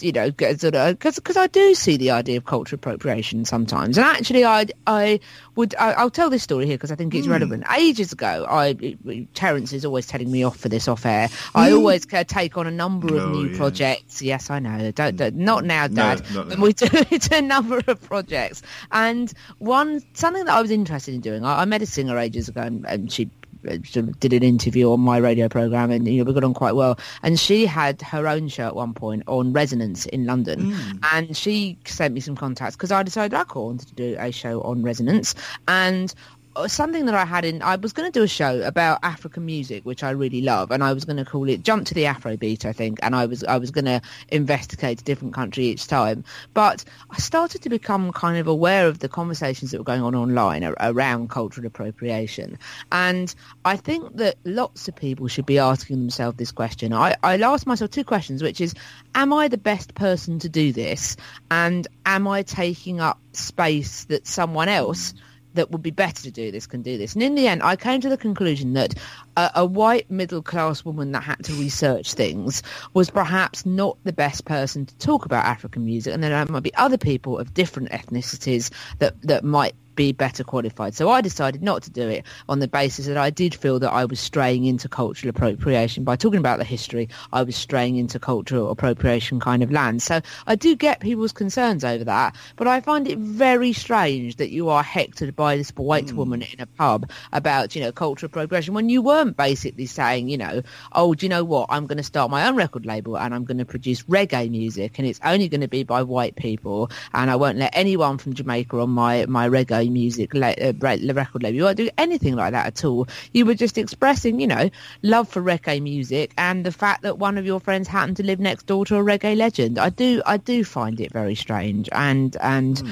you 0.00 0.12
know, 0.12 0.30
because 0.30 1.16
because 1.16 1.36
I 1.36 1.46
do 1.48 1.74
see 1.74 1.96
the 1.96 2.12
idea 2.12 2.38
of 2.38 2.46
cultural 2.46 2.78
appropriation 2.78 3.44
sometimes, 3.44 3.98
and 3.98 4.06
actually, 4.06 4.44
I 4.44 4.66
I 4.86 5.20
would 5.56 5.74
I, 5.74 5.92
I'll 5.92 6.10
tell 6.10 6.30
this 6.30 6.42
story 6.42 6.66
here 6.66 6.76
because 6.76 6.92
I 6.92 6.94
think 6.94 7.12
Hmm. 7.12 7.18
it's 7.18 7.28
relevant. 7.28 7.64
Ages 7.76 8.12
ago, 8.12 8.46
I 8.48 8.96
Terence 9.34 9.72
is 9.72 9.84
always 9.84 10.06
telling 10.06 10.30
me 10.30 10.44
off 10.44 10.56
for 10.58 10.68
this 10.68 10.86
off 10.86 11.04
air. 11.04 11.28
I 11.54 11.72
always 11.72 12.06
uh, 12.12 12.24
take 12.24 12.56
on 12.56 12.66
a 12.66 12.70
number 12.70 13.08
of 13.16 13.22
Hmm. 13.22 13.28
Oh, 13.30 13.32
new 13.42 13.48
yeah. 13.50 13.56
projects. 13.56 14.22
Yes, 14.22 14.50
I 14.50 14.58
know. 14.60 14.90
Don't, 14.92 15.16
don't 15.16 15.36
not 15.36 15.64
now, 15.64 15.88
Dad. 15.88 16.22
not 16.34 16.46
And 16.52 16.58
now. 16.58 16.62
we 16.64 16.72
do 16.72 16.86
it's 17.10 17.28
a 17.32 17.42
number 17.42 17.80
of 17.86 18.00
projects, 18.02 18.62
and 18.92 19.32
one 19.58 20.02
something 20.14 20.44
that 20.44 20.54
I 20.54 20.62
was 20.62 20.70
interested 20.70 21.14
in 21.14 21.20
doing. 21.20 21.44
I, 21.44 21.62
I 21.62 21.64
met 21.64 21.82
a 21.82 21.86
singer 21.86 22.18
ages 22.18 22.48
ago, 22.48 22.60
and, 22.62 22.86
and 22.86 23.10
she 23.12 23.30
did 23.66 24.32
an 24.32 24.42
interview 24.42 24.92
on 24.92 25.00
my 25.00 25.18
radio 25.18 25.48
program, 25.48 25.90
and 25.90 26.06
you 26.06 26.18
know, 26.18 26.24
we 26.24 26.34
got 26.34 26.44
on 26.44 26.54
quite 26.54 26.74
well. 26.74 26.98
And 27.22 27.38
she 27.38 27.66
had 27.66 28.00
her 28.02 28.26
own 28.26 28.48
show 28.48 28.66
at 28.66 28.76
one 28.76 28.94
point 28.94 29.22
on 29.26 29.52
Resonance 29.52 30.06
in 30.06 30.26
London, 30.26 30.72
mm. 30.72 30.98
and 31.12 31.36
she 31.36 31.78
sent 31.84 32.14
me 32.14 32.20
some 32.20 32.36
contacts 32.36 32.76
because 32.76 32.92
I 32.92 33.02
decided 33.02 33.34
I 33.34 33.44
wanted 33.54 33.88
to 33.88 33.94
do 33.94 34.16
a 34.18 34.30
show 34.30 34.62
on 34.62 34.82
Resonance, 34.82 35.34
and 35.68 36.14
Uh, 36.56 36.66
something 36.66 37.04
that 37.04 37.14
I 37.14 37.26
had 37.26 37.44
in 37.44 37.60
I 37.60 37.76
was 37.76 37.92
going 37.92 38.10
to 38.10 38.18
do 38.18 38.24
a 38.24 38.28
show 38.28 38.62
about 38.62 39.00
African 39.02 39.44
music 39.44 39.84
which 39.84 40.02
I 40.02 40.10
really 40.10 40.40
love 40.40 40.70
and 40.70 40.82
I 40.82 40.94
was 40.94 41.04
going 41.04 41.18
to 41.18 41.24
call 41.24 41.50
it 41.50 41.62
Jump 41.62 41.86
to 41.88 41.94
the 41.94 42.04
Afrobeat 42.04 42.64
I 42.64 42.72
think 42.72 42.98
and 43.02 43.14
I 43.14 43.26
was 43.26 43.44
I 43.44 43.58
was 43.58 43.70
going 43.70 43.84
to 43.84 44.00
investigate 44.28 45.02
a 45.02 45.04
different 45.04 45.34
country 45.34 45.66
each 45.66 45.86
time. 45.86 46.24
But 46.54 46.82
I 47.10 47.18
started 47.18 47.60
to 47.62 47.68
become 47.68 48.10
kind 48.10 48.38
of 48.38 48.46
aware 48.46 48.88
of 48.88 49.00
the 49.00 49.08
conversations 49.08 49.70
that 49.70 49.78
were 49.78 49.84
going 49.84 50.00
on 50.00 50.14
online 50.14 50.64
around 50.80 51.28
cultural 51.28 51.66
appropriation. 51.66 52.58
And 52.90 53.34
I 53.66 53.76
think 53.76 54.16
that 54.16 54.36
lots 54.44 54.88
of 54.88 54.96
people 54.96 55.28
should 55.28 55.46
be 55.46 55.58
asking 55.58 55.98
themselves 55.98 56.38
this 56.38 56.52
question. 56.52 56.94
I, 56.94 57.16
I 57.22 57.38
asked 57.38 57.66
myself 57.66 57.90
two 57.90 58.04
questions 58.04 58.42
which 58.42 58.62
is 58.62 58.74
am 59.14 59.30
I 59.34 59.48
the 59.48 59.58
best 59.58 59.94
person 59.94 60.38
to 60.38 60.48
do 60.48 60.72
this? 60.72 61.18
And 61.50 61.86
am 62.06 62.26
I 62.26 62.42
taking 62.42 62.98
up 62.98 63.20
space 63.32 64.04
that 64.04 64.26
someone 64.26 64.70
else 64.70 65.12
that 65.56 65.70
would 65.70 65.82
be 65.82 65.90
better 65.90 66.22
to 66.22 66.30
do 66.30 66.50
this 66.50 66.66
can 66.66 66.82
do 66.82 66.96
this. 66.96 67.14
And 67.14 67.22
in 67.22 67.34
the 67.34 67.48
end, 67.48 67.62
I 67.62 67.76
came 67.76 68.00
to 68.00 68.08
the 68.08 68.16
conclusion 68.16 68.74
that 68.74 68.94
a, 69.36 69.50
a 69.56 69.66
white 69.66 70.10
middle 70.10 70.42
class 70.42 70.84
woman 70.84 71.12
that 71.12 71.22
had 71.22 71.44
to 71.44 71.52
research 71.54 72.14
things 72.14 72.62
was 72.94 73.10
perhaps 73.10 73.66
not 73.66 73.98
the 74.04 74.12
best 74.12 74.44
person 74.44 74.86
to 74.86 74.96
talk 74.98 75.24
about 75.24 75.44
African 75.44 75.84
music, 75.84 76.14
and 76.14 76.22
then 76.22 76.30
there 76.30 76.46
might 76.46 76.62
be 76.62 76.74
other 76.74 76.98
people 76.98 77.38
of 77.38 77.52
different 77.52 77.90
ethnicities 77.90 78.70
that 78.98 79.20
that 79.22 79.44
might 79.44 79.74
be 79.96 80.12
better 80.12 80.44
qualified. 80.44 80.94
So 80.94 81.08
I 81.10 81.20
decided 81.20 81.62
not 81.62 81.82
to 81.84 81.90
do 81.90 82.08
it 82.08 82.24
on 82.48 82.60
the 82.60 82.68
basis 82.68 83.06
that 83.06 83.16
I 83.16 83.30
did 83.30 83.54
feel 83.54 83.78
that 83.80 83.90
I 83.92 84.04
was 84.04 84.20
straying 84.20 84.64
into 84.64 84.88
cultural 84.88 85.30
appropriation. 85.30 86.04
By 86.04 86.16
talking 86.16 86.38
about 86.38 86.58
the 86.58 86.64
history, 86.64 87.08
I 87.32 87.42
was 87.42 87.56
straying 87.56 87.96
into 87.96 88.18
cultural 88.18 88.70
appropriation 88.70 89.40
kind 89.40 89.62
of 89.62 89.72
land. 89.72 90.02
So 90.02 90.20
I 90.46 90.54
do 90.54 90.76
get 90.76 91.00
people's 91.00 91.32
concerns 91.32 91.84
over 91.84 92.04
that, 92.04 92.36
but 92.56 92.68
I 92.68 92.80
find 92.80 93.08
it 93.08 93.18
very 93.18 93.72
strange 93.72 94.36
that 94.36 94.50
you 94.50 94.68
are 94.68 94.82
hectored 94.82 95.34
by 95.34 95.56
this 95.56 95.70
white 95.70 96.10
Hmm. 96.10 96.16
woman 96.16 96.42
in 96.42 96.60
a 96.60 96.66
pub 96.66 97.10
about, 97.32 97.74
you 97.74 97.80
know, 97.82 97.90
cultural 97.90 98.28
appropriation 98.28 98.74
when 98.74 98.88
you 98.88 99.00
weren't 99.02 99.36
basically 99.36 99.86
saying, 99.86 100.28
you 100.28 100.36
know, 100.36 100.62
oh, 100.92 101.14
do 101.14 101.24
you 101.26 101.30
know 101.30 101.42
what? 101.44 101.66
I'm 101.70 101.86
going 101.86 101.96
to 101.98 102.04
start 102.04 102.30
my 102.30 102.46
own 102.46 102.54
record 102.56 102.84
label 102.86 103.16
and 103.18 103.34
I'm 103.34 103.44
going 103.44 103.58
to 103.58 103.64
produce 103.64 104.02
reggae 104.04 104.50
music 104.50 104.98
and 104.98 105.08
it's 105.08 105.20
only 105.24 105.48
going 105.48 105.62
to 105.62 105.68
be 105.68 105.82
by 105.82 106.02
white 106.02 106.36
people 106.36 106.90
and 107.14 107.30
I 107.30 107.36
won't 107.36 107.58
let 107.58 107.70
anyone 107.74 108.18
from 108.18 108.34
Jamaica 108.34 108.78
on 108.78 108.90
my, 108.90 109.24
my 109.26 109.48
reggae 109.48 109.85
music 109.90 110.34
la- 110.34 110.48
uh, 110.48 110.72
record 110.80 111.42
label. 111.42 111.56
You 111.56 111.64
won't 111.64 111.76
do 111.76 111.90
anything 111.98 112.36
like 112.36 112.52
that 112.52 112.66
at 112.66 112.84
all. 112.84 113.08
You 113.32 113.46
were 113.46 113.54
just 113.54 113.78
expressing, 113.78 114.40
you 114.40 114.46
know, 114.46 114.70
love 115.02 115.28
for 115.28 115.42
reggae 115.42 115.82
music 115.82 116.32
and 116.36 116.64
the 116.64 116.72
fact 116.72 117.02
that 117.02 117.18
one 117.18 117.38
of 117.38 117.46
your 117.46 117.60
friends 117.60 117.88
happened 117.88 118.16
to 118.18 118.22
live 118.22 118.40
next 118.40 118.66
door 118.66 118.84
to 118.86 118.96
a 118.96 119.00
reggae 119.00 119.36
legend. 119.36 119.78
I 119.78 119.90
do, 119.90 120.22
I 120.26 120.36
do 120.36 120.64
find 120.64 121.00
it 121.00 121.12
very 121.12 121.34
strange 121.34 121.88
and, 121.92 122.36
and, 122.40 122.82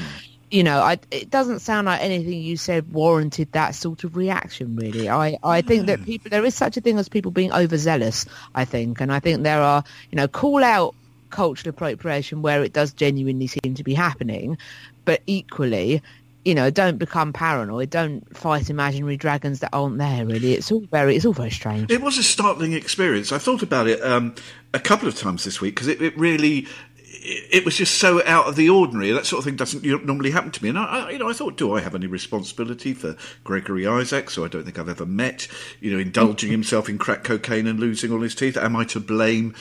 you 0.54 0.62
know, 0.62 0.78
I, 0.78 0.98
it 1.10 1.30
doesn't 1.30 1.60
sound 1.60 1.86
like 1.86 2.00
anything 2.00 2.40
you 2.40 2.56
said 2.56 2.92
warranted 2.92 3.50
that 3.52 3.74
sort 3.74 4.04
of 4.04 4.16
reaction. 4.16 4.76
Really, 4.76 5.08
I, 5.08 5.36
I 5.42 5.62
think 5.62 5.86
that 5.86 6.04
people 6.04 6.30
there 6.30 6.44
is 6.44 6.54
such 6.54 6.76
a 6.76 6.80
thing 6.80 6.96
as 6.98 7.08
people 7.08 7.32
being 7.32 7.52
overzealous. 7.52 8.24
I 8.54 8.64
think, 8.64 9.00
and 9.00 9.12
I 9.12 9.18
think 9.18 9.42
there 9.42 9.60
are, 9.60 9.82
you 10.12 10.16
know, 10.16 10.28
call 10.28 10.62
out 10.62 10.94
cultural 11.30 11.70
appropriation 11.70 12.40
where 12.40 12.62
it 12.62 12.72
does 12.72 12.92
genuinely 12.92 13.48
seem 13.48 13.74
to 13.74 13.82
be 13.82 13.94
happening, 13.94 14.56
but 15.04 15.22
equally. 15.26 16.02
You 16.44 16.54
know, 16.54 16.70
don't 16.70 16.98
become 16.98 17.32
paranoid. 17.32 17.90
Don't 17.90 18.36
fight 18.36 18.68
imaginary 18.68 19.16
dragons 19.16 19.60
that 19.60 19.70
aren't 19.72 19.98
there. 19.98 20.26
Really, 20.26 20.52
it's 20.52 20.70
all 20.70 20.84
very, 20.90 21.16
it's 21.16 21.24
all 21.24 21.32
very 21.32 21.50
strange. 21.50 21.90
It 21.90 22.02
was 22.02 22.18
a 22.18 22.22
startling 22.22 22.72
experience. 22.72 23.32
I 23.32 23.38
thought 23.38 23.62
about 23.62 23.86
it 23.86 24.02
um, 24.02 24.34
a 24.72 24.80
couple 24.80 25.08
of 25.08 25.16
times 25.16 25.44
this 25.44 25.60
week 25.60 25.74
because 25.74 25.88
it, 25.88 26.00
it 26.02 26.16
really. 26.18 26.66
It 27.26 27.64
was 27.64 27.78
just 27.78 27.94
so 27.98 28.22
out 28.26 28.48
of 28.48 28.56
the 28.56 28.68
ordinary. 28.68 29.10
That 29.12 29.24
sort 29.24 29.38
of 29.38 29.44
thing 29.46 29.56
doesn't 29.56 29.82
normally 30.04 30.30
happen 30.30 30.50
to 30.50 30.62
me. 30.62 30.68
And 30.68 30.78
I, 30.78 30.84
I, 30.84 31.10
you 31.10 31.18
know, 31.18 31.30
I 31.30 31.32
thought, 31.32 31.56
do 31.56 31.74
I 31.74 31.80
have 31.80 31.94
any 31.94 32.06
responsibility 32.06 32.92
for 32.92 33.16
Gregory 33.44 33.86
Isaacs, 33.86 34.34
who 34.34 34.44
I 34.44 34.48
don't 34.48 34.64
think 34.64 34.78
I've 34.78 34.90
ever 34.90 35.06
met? 35.06 35.48
You 35.80 35.92
know, 35.92 35.98
indulging 35.98 36.50
himself 36.50 36.86
in 36.86 36.98
crack 36.98 37.24
cocaine 37.24 37.66
and 37.66 37.80
losing 37.80 38.12
all 38.12 38.20
his 38.20 38.34
teeth. 38.34 38.58
Am 38.58 38.76
I 38.76 38.84
to 38.86 39.00
blame 39.00 39.54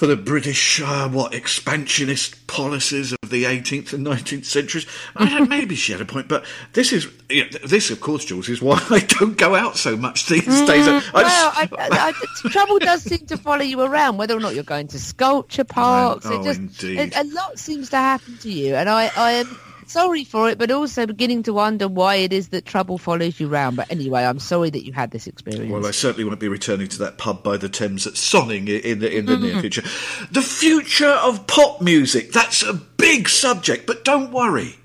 for 0.00 0.06
the 0.06 0.16
British, 0.16 0.80
uh, 0.80 1.10
what, 1.10 1.34
expansionist 1.34 2.46
policies 2.46 3.12
of 3.12 3.28
the 3.28 3.44
18th 3.44 3.92
and 3.92 4.06
19th 4.06 4.46
centuries. 4.46 4.86
I 5.14 5.28
don't, 5.28 5.46
maybe 5.46 5.74
she 5.74 5.92
had 5.92 6.00
a 6.00 6.06
point, 6.06 6.26
but 6.26 6.46
this 6.72 6.90
is, 6.90 7.06
you 7.28 7.44
know, 7.44 7.58
this, 7.66 7.90
of 7.90 8.00
course, 8.00 8.24
Jules, 8.24 8.48
is 8.48 8.62
why 8.62 8.82
I 8.88 9.00
don't 9.00 9.36
go 9.36 9.54
out 9.54 9.76
so 9.76 9.98
much 9.98 10.24
these 10.26 10.46
days. 10.46 10.88
I 10.88 11.02
well, 11.12 11.22
just- 11.22 11.72
I, 11.74 12.12
I, 12.14 12.48
trouble 12.48 12.78
does 12.78 13.02
seem 13.02 13.26
to 13.26 13.36
follow 13.36 13.60
you 13.60 13.82
around, 13.82 14.16
whether 14.16 14.34
or 14.34 14.40
not 14.40 14.54
you're 14.54 14.64
going 14.64 14.88
to 14.88 14.98
sculpture 14.98 15.64
parks. 15.64 16.24
Oh, 16.24 16.40
it 16.40 16.44
just, 16.44 16.60
indeed. 16.60 16.98
it, 16.98 17.14
a 17.14 17.24
lot 17.34 17.58
seems 17.58 17.90
to 17.90 17.98
happen 17.98 18.38
to 18.38 18.50
you, 18.50 18.76
and 18.76 18.88
I, 18.88 19.10
I 19.14 19.32
am 19.32 19.58
sorry 19.90 20.24
for 20.24 20.48
it, 20.48 20.58
but 20.58 20.70
also 20.70 21.06
beginning 21.06 21.42
to 21.42 21.52
wonder 21.52 21.88
why 21.88 22.16
it 22.16 22.32
is 22.32 22.48
that 22.48 22.64
trouble 22.64 22.98
follows 22.98 23.40
you 23.40 23.52
around. 23.52 23.76
But 23.76 23.90
anyway, 23.90 24.24
I'm 24.24 24.38
sorry 24.38 24.70
that 24.70 24.84
you 24.84 24.92
had 24.92 25.10
this 25.10 25.26
experience. 25.26 25.70
Well, 25.70 25.86
I 25.86 25.90
certainly 25.90 26.24
won't 26.24 26.40
be 26.40 26.48
returning 26.48 26.88
to 26.88 26.98
that 27.00 27.18
pub 27.18 27.42
by 27.42 27.56
the 27.56 27.68
Thames 27.68 28.06
at 28.06 28.14
Sonning 28.14 28.68
in 28.68 29.00
the, 29.00 29.16
in 29.16 29.26
the 29.26 29.36
near 29.36 29.52
mm-hmm. 29.52 29.60
future. 29.60 29.82
The 30.30 30.42
future 30.42 31.10
of 31.10 31.46
pop 31.46 31.80
music, 31.80 32.32
that's 32.32 32.62
a 32.62 32.74
big 32.74 33.28
subject, 33.28 33.86
but 33.86 34.04
don't 34.04 34.32
worry. 34.32 34.76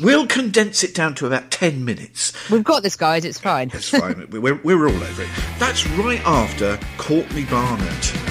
We'll 0.00 0.26
condense 0.26 0.82
it 0.82 0.94
down 0.94 1.14
to 1.16 1.26
about 1.26 1.52
10 1.52 1.84
minutes. 1.84 2.32
We've 2.50 2.64
got 2.64 2.82
this, 2.82 2.96
guys. 2.96 3.24
It's 3.24 3.38
fine. 3.38 3.70
It's 3.72 3.90
fine. 3.90 4.28
we're, 4.30 4.56
we're 4.56 4.88
all 4.88 5.02
over 5.02 5.22
it. 5.22 5.28
That's 5.58 5.86
right 5.90 6.20
after 6.26 6.80
Courtney 6.96 7.44
Barnett. 7.44 8.23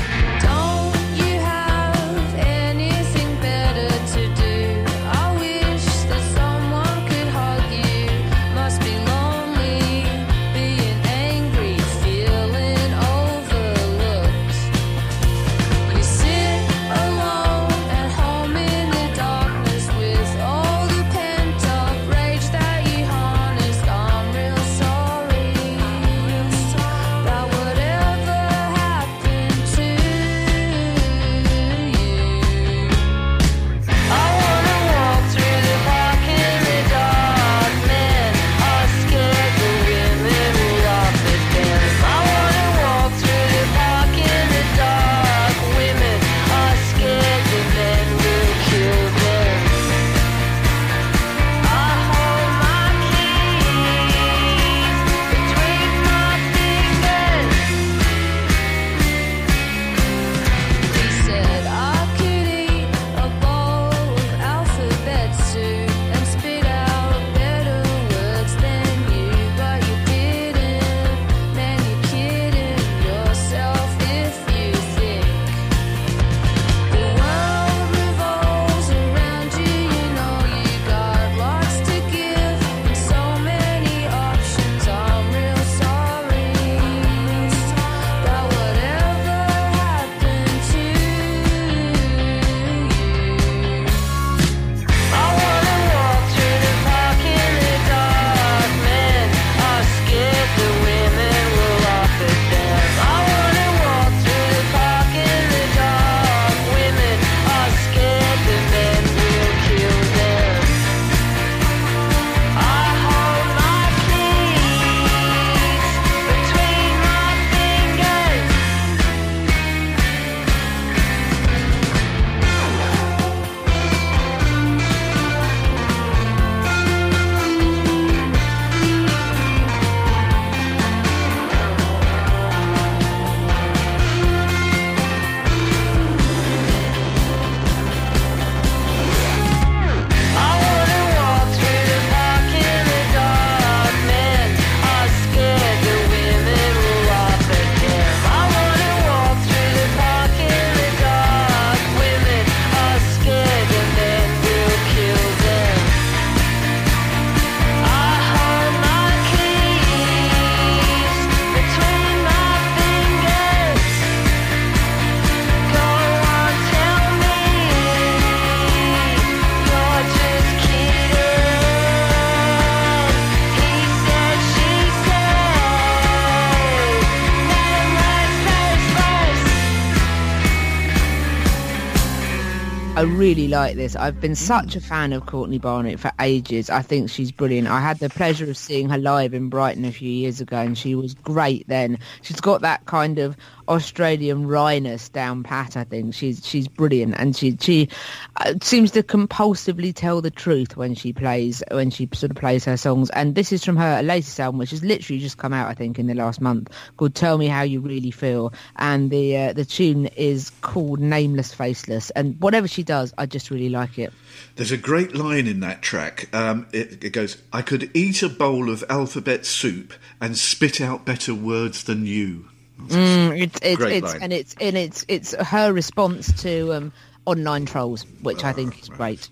Really 183.03 183.47
like 183.47 183.75
this. 183.75 183.95
I've 183.95 184.19
been 184.19 184.33
mm. 184.33 184.37
such 184.37 184.75
a 184.75 184.81
fan 184.81 185.13
of 185.13 185.25
Courtney 185.25 185.57
Barnett 185.59 185.99
for 185.99 186.11
ages. 186.19 186.69
I 186.69 186.81
think 186.81 187.09
she's 187.09 187.31
brilliant. 187.31 187.67
I 187.67 187.79
had 187.79 187.99
the 187.99 188.09
pleasure 188.09 188.49
of 188.49 188.57
seeing 188.57 188.89
her 188.89 188.97
live 188.97 189.33
in 189.33 189.49
Brighton 189.49 189.85
a 189.85 189.91
few 189.91 190.09
years 190.09 190.41
ago, 190.41 190.57
and 190.57 190.77
she 190.77 190.95
was 190.95 191.13
great 191.13 191.67
then. 191.67 191.99
She's 192.21 192.41
got 192.41 192.61
that 192.61 192.85
kind 192.85 193.19
of 193.19 193.37
Australian 193.67 194.45
wryness 194.47 195.11
down 195.11 195.43
pat. 195.43 195.77
I 195.77 195.83
think 195.83 196.13
she's 196.13 196.45
she's 196.45 196.67
brilliant, 196.67 197.15
and 197.17 197.35
she 197.35 197.57
she 197.59 197.89
uh, 198.37 198.53
seems 198.61 198.91
to 198.91 199.03
compulsively 199.03 199.93
tell 199.93 200.21
the 200.21 200.31
truth 200.31 200.77
when 200.77 200.95
she 200.95 201.13
plays 201.13 201.63
when 201.71 201.89
she 201.89 202.09
sort 202.13 202.31
of 202.31 202.37
plays 202.37 202.65
her 202.65 202.77
songs. 202.77 203.09
And 203.11 203.35
this 203.35 203.51
is 203.51 203.63
from 203.63 203.77
her 203.77 204.01
latest 204.01 204.39
album, 204.39 204.59
which 204.59 204.71
has 204.71 204.83
literally 204.83 205.19
just 205.19 205.37
come 205.37 205.53
out, 205.53 205.69
I 205.69 205.73
think, 205.73 205.99
in 205.99 206.07
the 206.07 206.13
last 206.13 206.41
month, 206.41 206.69
called 206.97 207.15
"Tell 207.15 207.37
Me 207.37 207.47
How 207.47 207.61
You 207.61 207.79
Really 207.79 208.11
Feel," 208.11 208.53
and 208.77 209.09
the 209.11 209.37
uh, 209.37 209.53
the 209.53 209.65
tune 209.65 210.07
is 210.15 210.51
called 210.61 210.99
"Nameless 210.99 211.53
Faceless." 211.53 212.09
And 212.11 212.39
whatever 212.39 212.67
she 212.67 212.83
does, 212.83 213.13
I 213.17 213.25
just 213.25 213.49
really 213.49 213.69
like 213.69 213.99
it. 213.99 214.13
There's 214.55 214.71
a 214.71 214.77
great 214.77 215.15
line 215.15 215.47
in 215.47 215.59
that 215.61 215.81
track. 215.81 216.33
Um, 216.33 216.67
it, 216.71 217.03
it 217.03 217.09
goes, 217.11 217.41
"I 217.51 217.61
could 217.61 217.91
eat 217.95 218.23
a 218.23 218.29
bowl 218.29 218.69
of 218.69 218.83
alphabet 218.89 219.45
soup 219.45 219.93
and 220.19 220.37
spit 220.37 220.81
out 220.81 221.05
better 221.05 221.33
words 221.33 221.83
than 221.83 222.05
you." 222.05 222.49
Mm, 222.87 223.41
it's 223.41 223.59
it's, 223.61 223.77
Great 223.77 224.03
it's 224.03 224.13
line. 224.13 224.21
and 224.23 224.33
it's 224.33 224.55
and 224.59 224.77
it's 224.77 225.05
it's 225.07 225.33
her 225.35 225.71
response 225.73 226.41
to 226.43 226.73
um, 226.73 226.93
online 227.25 227.65
trolls, 227.65 228.05
which 228.21 228.43
I 228.43 228.53
think 228.53 228.81
is 228.81 228.89
great. 228.89 229.29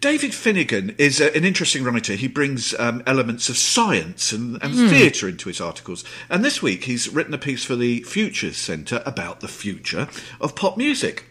David 0.00 0.34
Finnegan 0.34 0.94
is 0.98 1.18
a, 1.20 1.34
an 1.34 1.44
interesting 1.44 1.82
writer. 1.82 2.12
He 2.14 2.28
brings 2.28 2.74
um, 2.78 3.02
elements 3.06 3.48
of 3.48 3.56
science 3.56 4.32
and, 4.32 4.62
and 4.62 4.74
Hmm. 4.74 4.88
theatre 4.88 5.28
into 5.28 5.48
his 5.48 5.60
articles. 5.62 6.04
And 6.28 6.44
this 6.44 6.60
week 6.60 6.84
he's 6.84 7.08
written 7.08 7.32
a 7.32 7.38
piece 7.38 7.64
for 7.64 7.74
the 7.74 8.02
Futures 8.02 8.56
Centre 8.58 9.02
about 9.06 9.40
the 9.40 9.48
future 9.48 10.08
of 10.42 10.54
pop 10.54 10.76
music 10.76 11.24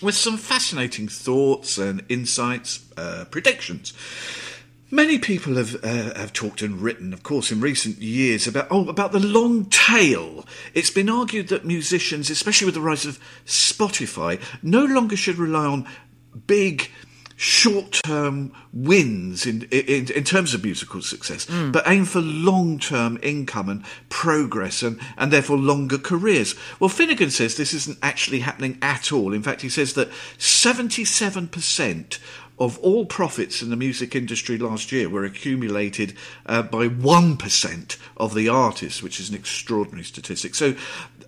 with 0.00 0.14
some 0.14 0.36
fascinating 0.38 1.06
thoughts 1.06 1.76
and 1.78 2.02
insights, 2.08 2.80
uh, 2.96 3.24
predictions. 3.30 3.92
Many 4.94 5.18
people 5.18 5.54
have 5.54 5.82
uh, 5.82 6.12
have 6.18 6.34
talked 6.34 6.60
and 6.60 6.78
written, 6.78 7.14
of 7.14 7.22
course, 7.22 7.50
in 7.50 7.62
recent 7.62 7.96
years 8.02 8.46
about 8.46 8.66
oh 8.70 8.86
about 8.90 9.12
the 9.12 9.20
long 9.20 9.64
tail. 9.70 10.44
It's 10.74 10.90
been 10.90 11.08
argued 11.08 11.48
that 11.48 11.64
musicians, 11.64 12.28
especially 12.28 12.66
with 12.66 12.74
the 12.74 12.82
rise 12.82 13.06
of 13.06 13.18
Spotify, 13.46 14.38
no 14.62 14.84
longer 14.84 15.16
should 15.16 15.38
rely 15.38 15.64
on 15.64 15.88
big 16.46 16.90
short-term 17.34 18.52
wins 18.72 19.46
in, 19.46 19.62
in 19.72 20.10
in 20.10 20.24
terms 20.24 20.52
of 20.54 20.62
musical 20.62 21.00
success, 21.00 21.46
but 21.46 21.82
aim 21.86 22.04
for 22.04 22.20
long-term 22.20 23.18
income 23.22 23.70
and 23.70 23.84
progress, 24.10 24.82
and 24.82 25.00
and 25.16 25.32
therefore 25.32 25.56
longer 25.56 25.98
careers. 25.98 26.54
Well, 26.78 26.90
Finnegan 26.90 27.30
says 27.30 27.56
this 27.56 27.72
isn't 27.72 27.98
actually 28.02 28.40
happening 28.40 28.78
at 28.82 29.10
all. 29.10 29.32
In 29.32 29.42
fact, 29.42 29.62
he 29.62 29.70
says 29.70 29.94
that 29.94 30.10
seventy-seven 30.36 31.48
percent 31.48 32.18
of 32.62 32.78
all 32.78 33.04
profits 33.04 33.60
in 33.60 33.70
the 33.70 33.76
music 33.76 34.14
industry 34.14 34.56
last 34.56 34.92
year 34.92 35.08
were 35.08 35.24
accumulated 35.24 36.14
uh, 36.46 36.62
by 36.62 36.88
1% 36.88 37.96
of 38.16 38.34
the 38.34 38.48
artists, 38.48 39.02
which 39.02 39.18
is 39.18 39.28
an 39.28 39.34
extraordinary 39.34 40.04
statistic. 40.04 40.54
So 40.54 40.76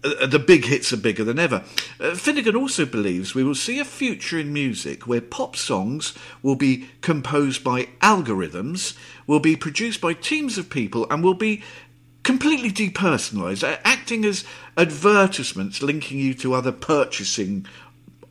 uh, 0.05 0.27
the 0.27 0.39
big 0.39 0.67
hits 0.67 0.93
are 0.93 0.97
bigger 0.97 1.25
than 1.25 1.41
ever. 1.41 1.65
Uh, 1.99 2.15
Finnegan 2.15 2.55
also 2.55 2.87
believes 2.87 3.35
we 3.35 3.43
will 3.43 3.57
see 3.57 3.81
a 3.81 3.85
future 3.85 4.39
in 4.39 4.53
music 4.53 5.09
where 5.09 5.21
pop 5.21 5.57
songs 5.57 6.15
will 6.41 6.55
be 6.55 6.89
composed 7.01 7.65
by 7.65 7.89
algorithms, 8.01 8.97
will 9.27 9.41
be 9.41 9.57
produced 9.57 10.01
by 10.01 10.15
teams 10.15 10.57
of 10.57 10.71
people, 10.71 11.05
and 11.11 11.25
will 11.25 11.35
be 11.35 11.65
completely 12.23 12.71
depersonalised, 12.71 13.69
uh, 13.69 13.79
acting 13.83 14.25
as 14.25 14.45
advertisements 14.77 15.83
linking 15.83 16.19
you 16.19 16.33
to 16.33 16.55
other 16.55 16.73
purchasing 16.73 17.67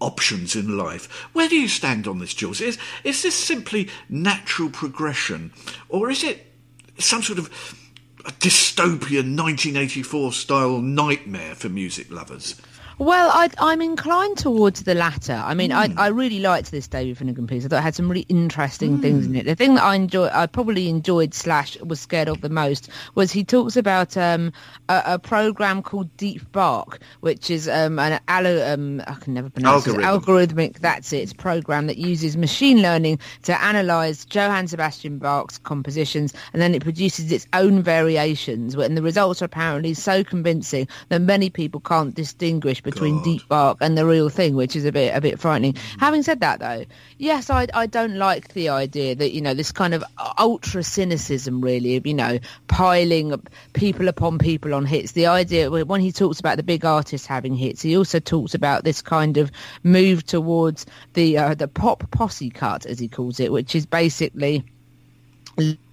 options 0.04 0.56
in 0.56 0.78
life. 0.78 1.10
Where 1.34 1.48
do 1.48 1.56
you 1.56 1.68
stand 1.68 2.08
on 2.08 2.20
this, 2.20 2.34
Jules? 2.34 2.62
Is 2.62 2.78
is 3.04 3.24
this 3.24 3.36
simply 3.36 3.90
natural 4.10 4.70
progression, 4.70 5.54
or 5.90 6.12
is 6.12 6.24
it 6.24 6.46
some 7.00 7.24
sort 7.24 7.40
of 7.40 7.48
a 8.26 8.32
dystopian 8.32 9.36
1984 9.36 10.34
style 10.34 10.80
nightmare 10.80 11.56
for 11.56 11.70
music 11.70 12.12
lovers? 12.12 12.56
Well, 13.04 13.30
I, 13.34 13.50
I'm 13.60 13.82
inclined 13.82 14.38
towards 14.38 14.84
the 14.84 14.96
latter. 14.96 15.34
I 15.34 15.54
mean, 15.54 15.72
Hmm. 15.72 15.78
I, 16.00 16.06
I 16.06 16.08
really 16.08 16.40
liked 16.40 16.72
this 16.72 16.88
David 16.88 17.18
Finnegan 17.18 17.48
piece. 17.48 17.66
I 17.66 17.68
thought 17.68 17.80
it 17.80 17.84
had 17.84 17.96
some 17.96 18.08
really 18.10 18.26
Hmm. 18.30 18.38
interesting 18.38 19.00
things 19.02 19.26
in 19.26 19.36
it. 19.36 19.46
The 19.46 19.56
thing 19.56 19.76
that 19.76 19.84
I 19.84 19.96
enjoy, 19.96 20.30
I 20.34 20.46
probably 20.46 20.88
enjoyed 20.88 21.34
slash 21.34 21.78
was 21.82 22.00
scared 22.00 22.30
of 22.30 22.40
the 22.40 22.48
most 22.50 22.90
was 23.16 23.30
he 23.34 23.44
talks 23.44 23.76
about 23.76 24.16
um, 24.16 24.54
a, 24.88 25.02
a 25.06 25.20
program 25.20 25.82
called 25.84 26.16
DeepBach, 26.16 27.00
which 27.20 27.50
is 27.50 27.68
um, 27.68 28.00
an 28.00 28.22
allo, 28.30 28.74
um, 28.74 29.02
I 29.06 29.16
can 29.16 29.34
never 29.34 29.50
pronounce 29.50 29.86
it. 29.86 29.96
Algorithmic. 29.96 30.80
That's 30.80 31.12
it. 31.12 31.36
Program 31.38 31.88
that 31.88 31.98
uses 31.98 32.38
machine 32.38 32.82
learning 32.82 33.20
to 33.42 33.62
analyze 33.62 34.26
Johann 34.32 34.68
Sebastian 34.70 35.20
Bach's 35.20 35.58
compositions, 35.58 36.34
and 36.54 36.62
then 36.62 36.74
it 36.74 36.82
produces 36.82 37.34
its 37.34 37.48
own 37.52 37.82
variations. 37.84 38.76
And 38.76 38.96
the 38.96 39.02
results 39.02 39.42
are 39.42 39.46
apparently 39.46 39.94
so 39.94 40.24
convincing 40.24 40.88
that 41.10 41.20
many 41.20 41.50
people 41.50 41.82
can't 41.82 42.16
distinguish 42.16 42.80
between 42.80 42.93
God. 43.00 43.24
DeepBach 43.24 43.78
and 43.82 43.98
the 43.98 44.06
real 44.06 44.30
thing, 44.30 44.56
which 44.56 44.76
is 44.76 44.86
a 44.86 44.92
bit 44.92 45.16
a 45.16 45.22
bit 45.22 45.40
frightening. 45.40 45.76
Having 46.00 46.24
said 46.24 46.40
that, 46.42 46.60
though, 46.60 46.86
yes, 47.18 47.50
I 47.50 47.68
I 47.74 47.86
don't 47.86 48.16
like 48.16 48.54
the 48.54 48.70
idea 48.70 49.16
that 49.16 49.32
you 49.32 49.42
know 49.42 49.54
this 49.54 49.72
kind 49.72 49.94
of 49.94 50.04
ultra 50.38 50.84
cynicism, 50.84 51.62
really, 51.62 51.96
of 51.96 52.06
you 52.08 52.14
know 52.14 52.40
piling 52.68 53.42
people 53.74 54.08
upon 54.08 54.38
people 54.38 54.74
on 54.74 54.86
hits. 54.86 55.14
The 55.14 55.28
idea 55.28 55.70
when 55.70 56.02
he 56.02 56.12
talks 56.12 56.40
about 56.40 56.58
the 56.58 56.64
big 56.64 56.86
artists 56.86 57.28
having 57.28 57.56
hits, 57.56 57.82
he 57.82 57.98
also 57.98 58.20
talks 58.20 58.54
about 58.54 58.84
this 58.84 59.02
kind 59.02 59.38
of 59.38 59.52
move 59.84 60.26
towards 60.26 60.86
the 61.14 61.38
uh, 61.38 61.56
the 61.56 61.68
pop 61.68 62.10
posse 62.12 62.50
cut, 62.50 62.86
as 62.86 63.00
he 63.00 63.08
calls 63.08 63.40
it, 63.40 63.52
which 63.52 63.76
is 63.76 63.86
basically 63.86 64.64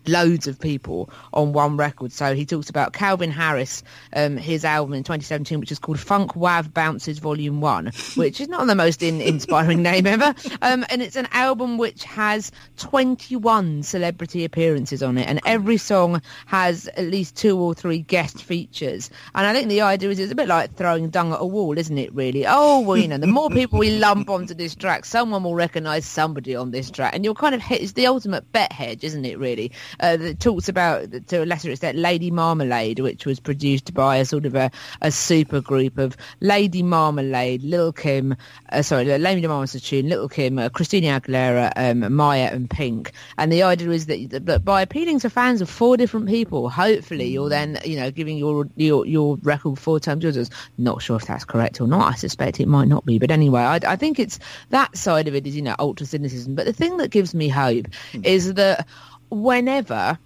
loads 0.07 0.47
of 0.47 0.59
people 0.59 1.11
on 1.33 1.53
one 1.53 1.77
record. 1.77 2.13
So 2.13 2.35
he 2.35 2.47
talks 2.47 2.71
about 2.71 2.93
Calvin 2.93 3.31
Harris, 3.31 3.83
um, 4.15 4.37
his 4.37 4.65
album 4.65 4.95
in 4.95 5.03
2017, 5.03 5.61
which 5.61 5.73
is 5.73 5.79
called 5.79 6.01
Funk 6.01 6.33
Wav 6.33 6.73
Bounces 6.73 7.19
Volume 7.19 7.61
1, 7.61 7.87
which 8.17 8.41
is 8.41 8.49
not 8.49 8.67
the 8.67 8.75
most 8.75 9.03
in- 9.03 9.21
inspiring 9.21 9.83
name 9.83 10.07
ever. 10.07 10.35
Um, 10.63 10.85
and 10.91 11.03
it's 11.03 11.17
an 11.17 11.29
album 11.33 11.79
which 11.79 12.05
has 12.05 12.53
21 12.79 13.83
celebrity 13.83 14.45
appearances 14.45 15.03
on 15.03 15.19
it. 15.19 15.29
And 15.29 15.41
every 15.45 15.77
song 15.77 16.23
has 16.47 16.89
at 16.89 17.05
least 17.05 17.37
two 17.37 17.59
or 17.59 17.75
three 17.75 17.99
guest 17.99 18.43
features. 18.43 19.11
And 19.35 19.47
I 19.47 19.53
think 19.53 19.69
the 19.69 19.83
idea 19.83 20.11
is 20.11 20.19
it's 20.19 20.33
a 20.33 20.37
bit 20.37 20.49
like 20.49 20.75
throwing 20.75 21.11
dung 21.11 21.33
at 21.33 21.41
a 21.41 21.47
wall, 21.47 21.77
isn't 21.79 21.99
it, 21.99 22.15
really? 22.15 22.47
Oh, 22.47 22.81
well, 22.81 22.97
you 22.97 23.09
know, 23.09 23.19
the 23.19 23.27
more 23.27 23.51
people 23.51 23.79
we 23.79 23.99
lump 23.99 24.31
onto 24.31 24.55
this 24.55 24.75
track, 24.75 25.05
someone 25.05 25.43
will 25.45 25.55
recognise 25.55 26.05
somebody 26.07 26.57
on 26.57 26.71
this 26.71 26.91
track. 26.91 27.15
And 27.15 27.25
you're 27.25 27.35
kind 27.35 27.55
of 27.55 27.61
hit, 27.61 27.83
it's 27.83 27.93
the 27.93 28.07
ultimate 28.07 28.51
bet 28.53 28.73
hedge, 28.73 29.05
isn't 29.05 29.25
it, 29.25 29.39
really? 29.39 29.73
Uh, 29.99 30.17
that 30.17 30.41
talks 30.41 30.69
about, 30.69 31.11
to 31.27 31.43
a 31.43 31.47
lesser 31.47 31.71
extent, 31.71 31.99
Lady 31.99 32.31
Marmalade, 32.31 33.01
which 33.01 33.27
was 33.27 33.41
produced 33.41 33.93
by 33.93 34.17
a 34.17 34.25
sort 34.25 34.47
of 34.47 34.55
a, 34.55 34.71
a 35.01 35.11
super 35.11 35.61
group 35.61 35.99
of 35.99 36.17
Lady 36.41 36.83
Marmalade, 36.83 37.63
Lil' 37.63 37.93
Kim, 37.93 38.37
uh, 38.71 38.83
sorry, 38.83 39.05
Lady 39.05 39.47
Marmalade's 39.47 39.83
tune, 39.83 40.09
Lil' 40.09 40.29
Kim, 40.29 40.59
uh, 40.59 40.69
Christina 40.69 41.21
Aguilera, 41.21 41.73
um, 41.77 42.17
Mya 42.17 42.51
and 42.53 42.69
Pink. 42.71 43.13
And 43.39 43.53
the 43.53 43.63
idea 43.63 43.91
is 43.91 44.07
that, 44.07 44.47
that 44.47 44.65
by 44.65 44.83
appealing 44.83 45.21
to 45.21 45.31
fans 45.31 45.61
of 45.61 45.69
four 45.69 45.97
different 45.97 46.29
people, 46.29 46.69
hopefully 46.69 47.27
you're 47.27 47.49
then, 47.49 47.79
you 47.85 47.97
know, 47.97 48.11
giving 48.11 48.37
your 48.39 48.69
your, 48.77 49.07
your 49.07 49.37
record 49.43 49.79
four 49.79 50.01
times 50.01 50.23
yours. 50.23 50.51
Not 50.79 51.03
sure 51.03 51.17
if 51.17 51.27
that's 51.27 51.45
correct 51.45 51.81
or 51.81 51.87
not. 51.87 52.13
I 52.13 52.17
suspect 52.17 52.61
it 52.61 52.69
might 52.69 52.89
not 52.89 53.05
be. 53.05 53.19
But 53.19 53.31
anyway, 53.31 53.63
I, 53.63 53.81
I 53.87 53.97
think 53.97 54.19
it's 54.19 54.39
that 54.71 54.97
side 54.97 55.29
of 55.29 55.35
it 55.35 55.47
is, 55.47 55.57
you 55.57 55.63
know, 55.63 55.75
ultra 55.79 56.07
cynicism. 56.07 56.55
But 56.55 56.67
the 56.67 56.73
thing 56.73 56.99
that 56.99 57.11
gives 57.11 57.35
me 57.35 57.49
hope 57.49 57.87
is 58.23 58.55
that 58.55 58.87
whenever 59.31 60.19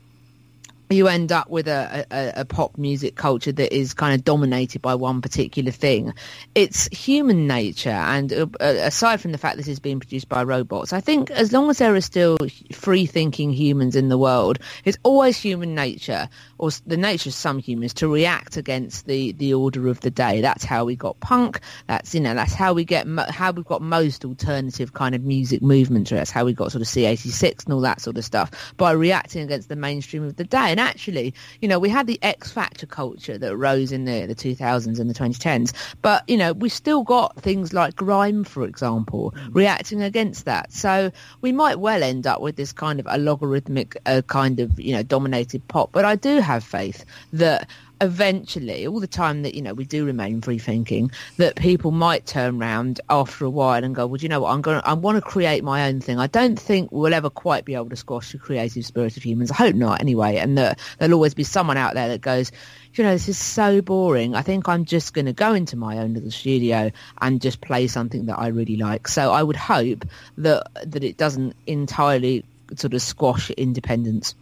you 0.90 1.09
end 1.09 1.33
up 1.33 1.49
with 1.49 1.67
a, 1.67 2.07
a, 2.11 2.40
a 2.40 2.45
pop 2.45 2.77
music 2.77 3.17
culture 3.17 3.53
that 3.53 3.75
is 3.75 3.95
kind 3.95 4.14
of 4.14 4.25
dominated 4.25 4.83
by 4.83 4.95
one 4.95 5.21
particular 5.21 5.71
thing. 5.71 6.12
It's 6.55 6.87
human 6.88 7.47
nature, 7.47 7.90
and 7.90 8.33
uh, 8.33 8.47
aside 8.61 9.21
from 9.21 9.33
the 9.33 9.38
fact 9.38 9.57
this 9.57 9.69
is 9.69 9.81
being 9.81 9.99
produced 9.99 10.29
by 10.29 10.43
robots, 10.45 10.93
I 10.93 11.01
think 11.01 11.31
as 11.31 11.53
long 11.53 11.71
as 11.71 11.79
there 11.79 11.95
are 11.95 12.01
still 12.01 12.37
free-thinking 12.73 13.53
humans 13.53 13.97
in 13.97 14.09
the 14.09 14.19
world, 14.19 14.59
it's 14.85 14.99
always 15.03 15.37
human 15.37 15.75
nature, 15.75 16.29
or 16.59 16.71
the 16.87 16.97
nature 16.97 17.31
of 17.31 17.35
some 17.35 17.59
humans, 17.59 17.95
to 17.95 18.09
react 18.09 18.57
against 18.57 19.07
the, 19.07 19.33
the 19.33 19.55
order 19.55 19.88
of 19.88 20.01
the 20.01 20.11
day. 20.11 20.40
That's 20.40 20.64
how 20.64 20.85
we 20.85 20.97
got 20.97 21.19
punk. 21.21 21.61
That's 21.87 22.14
you 22.14 22.21
know 22.21 22.35
that's 22.35 22.55
how 22.55 22.73
we 22.73 22.85
get 22.85 23.07
mo- 23.07 23.31
how 23.31 23.53
we've 23.53 23.64
got 23.64 23.83
most 23.83 24.25
alternative 24.25 24.93
kind 24.93 25.14
of 25.14 25.23
music 25.23 25.62
movements. 25.62 26.11
That's 26.11 26.31
how 26.31 26.45
we 26.45 26.53
got 26.53 26.73
sort 26.73 26.83
of 26.83 26.88
C86 26.88 27.64
and 27.64 27.75
all 27.75 27.81
that 27.81 28.01
sort 28.01 28.17
of 28.19 28.25
stuff 28.25 28.51
by 28.77 28.93
reacting 28.93 29.43
against 29.43 29.69
the 29.69 29.77
mainstream 29.77 30.25
of 30.25 30.37
the 30.37 30.45
day. 30.45 30.71
And 30.71 30.81
actually, 30.81 31.35
you 31.61 31.69
know, 31.69 31.79
we 31.79 31.88
had 31.88 32.07
the 32.07 32.19
X 32.23 32.51
Factor 32.51 32.87
culture 32.87 33.38
that 33.38 33.57
rose 33.57 33.93
in 33.93 34.05
the, 34.05 34.27
the 34.27 34.35
2000s 34.35 34.99
and 34.99 35.11
the 35.11 35.14
2010s, 35.14 35.73
but, 36.03 36.29
you 36.29 36.37
know, 36.37 36.53
we've 36.53 36.73
still 36.73 37.03
got 37.03 37.37
things 37.40 37.73
like 37.73 37.97
grime, 37.97 38.45
for 38.45 38.64
example, 38.64 39.35
reacting 39.51 40.03
against 40.03 40.45
that. 40.45 40.73
So 40.73 41.11
we 41.40 41.53
might 41.53 41.81
well 41.81 42.03
end 42.03 42.27
up 42.27 42.40
with 42.40 42.57
this 42.57 42.73
kind 42.73 43.01
of 43.01 43.07
a 43.09 43.19
logarithmic 43.19 43.97
uh, 44.07 44.23
kind 44.27 44.61
of, 44.61 44.79
you 44.79 44.93
know, 44.93 45.03
dominated 45.03 45.67
pop. 45.69 45.90
But 45.93 46.05
I 46.05 46.17
do 46.17 46.40
have 46.44 46.62
faith 46.62 47.04
that 47.33 47.68
eventually, 48.00 48.87
all 48.87 49.00
the 49.00 49.07
time 49.07 49.42
that, 49.42 49.54
you 49.54 49.62
know, 49.62 49.72
we 49.72 49.85
do 49.85 50.04
remain 50.04 50.40
free 50.40 50.59
thinking, 50.59 51.11
that 51.37 51.57
people 51.57 51.90
might 51.90 52.26
turn 52.26 52.61
around 52.61 53.00
after 53.09 53.44
a 53.44 53.50
while 53.50 53.83
and 53.83 53.94
go, 53.94 54.07
well, 54.07 54.16
do 54.16 54.24
you 54.24 54.28
know 54.28 54.40
what, 54.40 54.52
I'm 54.52 54.62
going 54.62 54.80
to, 54.80 54.87
I 54.87 54.92
want 54.94 55.16
to 55.16 55.22
create 55.22 55.64
my 55.64 55.88
own 55.88 56.00
thing. 56.00 56.18
I 56.18 56.26
don't 56.26 56.59
think 56.59 56.90
we'll 56.92 57.14
ever 57.14 57.30
quite 57.30 57.64
be 57.64 57.74
able 57.74 57.90
to 57.90 57.96
squash 57.96 58.33
the 58.33 58.38
creative 58.38 58.85
spirit 58.85 59.16
of 59.16 59.22
humans. 59.22 59.50
I 59.50 59.54
hope 59.54 59.74
not 59.74 60.00
anyway. 60.00 60.37
And 60.37 60.59
that 60.59 60.80
there'll 60.98 61.14
always 61.14 61.35
be 61.35 61.44
someone 61.44 61.76
out 61.76 61.94
there 61.94 62.09
that 62.09 62.20
goes, 62.20 62.52
you 62.94 63.04
know, 63.04 63.12
this 63.12 63.28
is 63.28 63.38
so 63.38 63.80
boring. 63.80 64.35
I 64.35 64.42
think 64.42 64.68
I'm 64.68 64.85
just 64.85 65.14
going 65.14 65.26
to 65.26 65.33
go 65.33 65.54
into 65.54 65.76
my 65.76 65.98
own 65.98 66.14
little 66.14 66.30
studio 66.30 66.90
and 67.20 67.40
just 67.40 67.61
play 67.61 67.87
something 67.87 68.26
that 68.26 68.38
I 68.38 68.48
really 68.48 68.76
like. 68.76 69.09
So 69.09 69.33
I 69.33 69.42
would 69.42 69.57
hope 69.57 70.04
that 70.38 70.66
that 70.85 71.02
it 71.04 71.16
doesn't 71.16 71.57
entirely 71.66 72.44
sort 72.76 72.94
of 72.94 73.02
squash 73.02 73.50
independence. 73.50 74.35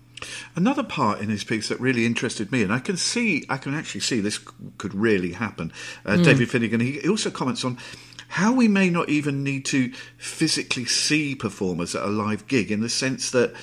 Another 0.57 0.83
part 0.83 1.21
in 1.21 1.29
his 1.29 1.45
piece 1.45 1.69
that 1.69 1.81
really 1.81 2.07
interested 2.07 2.53
me, 2.53 2.63
and 2.63 2.73
I 2.73 2.79
can 2.79 2.97
see, 2.97 3.45
I 3.49 3.57
can 3.57 3.75
actually 3.75 4.01
see 4.01 4.21
this 4.21 4.39
could 4.79 4.95
really 4.95 5.33
happen. 5.33 5.73
Uh, 6.05 6.17
mm. 6.17 6.25
David 6.25 6.51
Finnegan, 6.51 6.81
he 6.81 7.09
also 7.09 7.31
comments 7.31 7.65
on 7.65 7.79
how 8.29 8.53
we 8.53 8.69
may 8.69 8.89
not 8.89 9.09
even 9.09 9.45
need 9.45 9.65
to 9.67 9.93
physically 10.17 10.87
see 10.87 11.35
performers 11.35 11.95
at 11.95 12.03
a 12.03 12.09
live 12.09 12.47
gig 12.47 12.71
in 12.71 12.81
the 12.81 12.89
sense 12.89 13.31
that. 13.31 13.55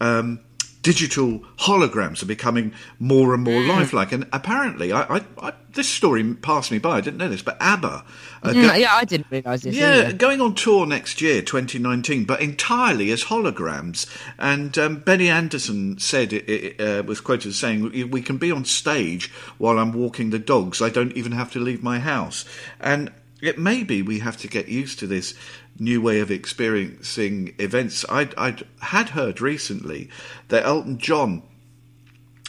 Um, 0.00 0.40
digital 0.84 1.40
holograms 1.56 2.22
are 2.22 2.26
becoming 2.26 2.72
more 3.00 3.34
and 3.34 3.42
more 3.42 3.62
mm. 3.62 3.68
lifelike. 3.68 4.12
And 4.12 4.28
apparently, 4.32 4.92
I, 4.92 5.16
I, 5.16 5.24
I, 5.42 5.52
this 5.72 5.88
story 5.88 6.34
passed 6.34 6.70
me 6.70 6.78
by. 6.78 6.98
I 6.98 7.00
didn't 7.00 7.16
know 7.16 7.28
this, 7.28 7.42
but 7.42 7.56
ABBA. 7.58 8.04
Uh, 8.42 8.50
mm, 8.50 8.68
go- 8.68 8.74
yeah, 8.74 8.94
I 8.94 9.04
didn't 9.04 9.26
realise 9.30 9.62
this. 9.62 9.74
Yeah, 9.74 9.94
either. 9.94 10.12
going 10.12 10.42
on 10.42 10.54
tour 10.54 10.86
next 10.86 11.22
year, 11.22 11.40
2019, 11.40 12.26
but 12.26 12.40
entirely 12.40 13.10
as 13.10 13.24
holograms. 13.24 14.06
And 14.38 14.76
um, 14.78 14.96
Benny 14.96 15.30
Andersson 15.30 15.98
said 15.98 16.34
it, 16.34 16.48
it 16.48 16.80
uh, 16.80 17.02
was 17.02 17.20
quoted 17.20 17.48
as 17.48 17.56
saying, 17.56 18.10
"We 18.10 18.20
can 18.20 18.36
be 18.36 18.52
on 18.52 18.66
stage 18.66 19.32
while 19.56 19.78
I'm 19.78 19.92
walking 19.92 20.30
the 20.30 20.38
dogs. 20.38 20.82
I 20.82 20.90
don't 20.90 21.16
even 21.16 21.32
have 21.32 21.50
to 21.52 21.60
leave 21.60 21.82
my 21.82 21.98
house." 21.98 22.44
And 22.78 23.10
it 23.46 23.58
may 23.58 23.84
be 23.84 24.02
we 24.02 24.20
have 24.20 24.36
to 24.38 24.48
get 24.48 24.68
used 24.68 24.98
to 25.00 25.06
this 25.06 25.34
new 25.78 26.00
way 26.00 26.20
of 26.20 26.30
experiencing 26.30 27.54
events. 27.58 28.04
I'd, 28.08 28.34
I'd 28.36 28.64
had 28.80 29.10
heard 29.10 29.40
recently 29.40 30.08
that 30.48 30.64
Elton 30.64 30.98
John 30.98 31.42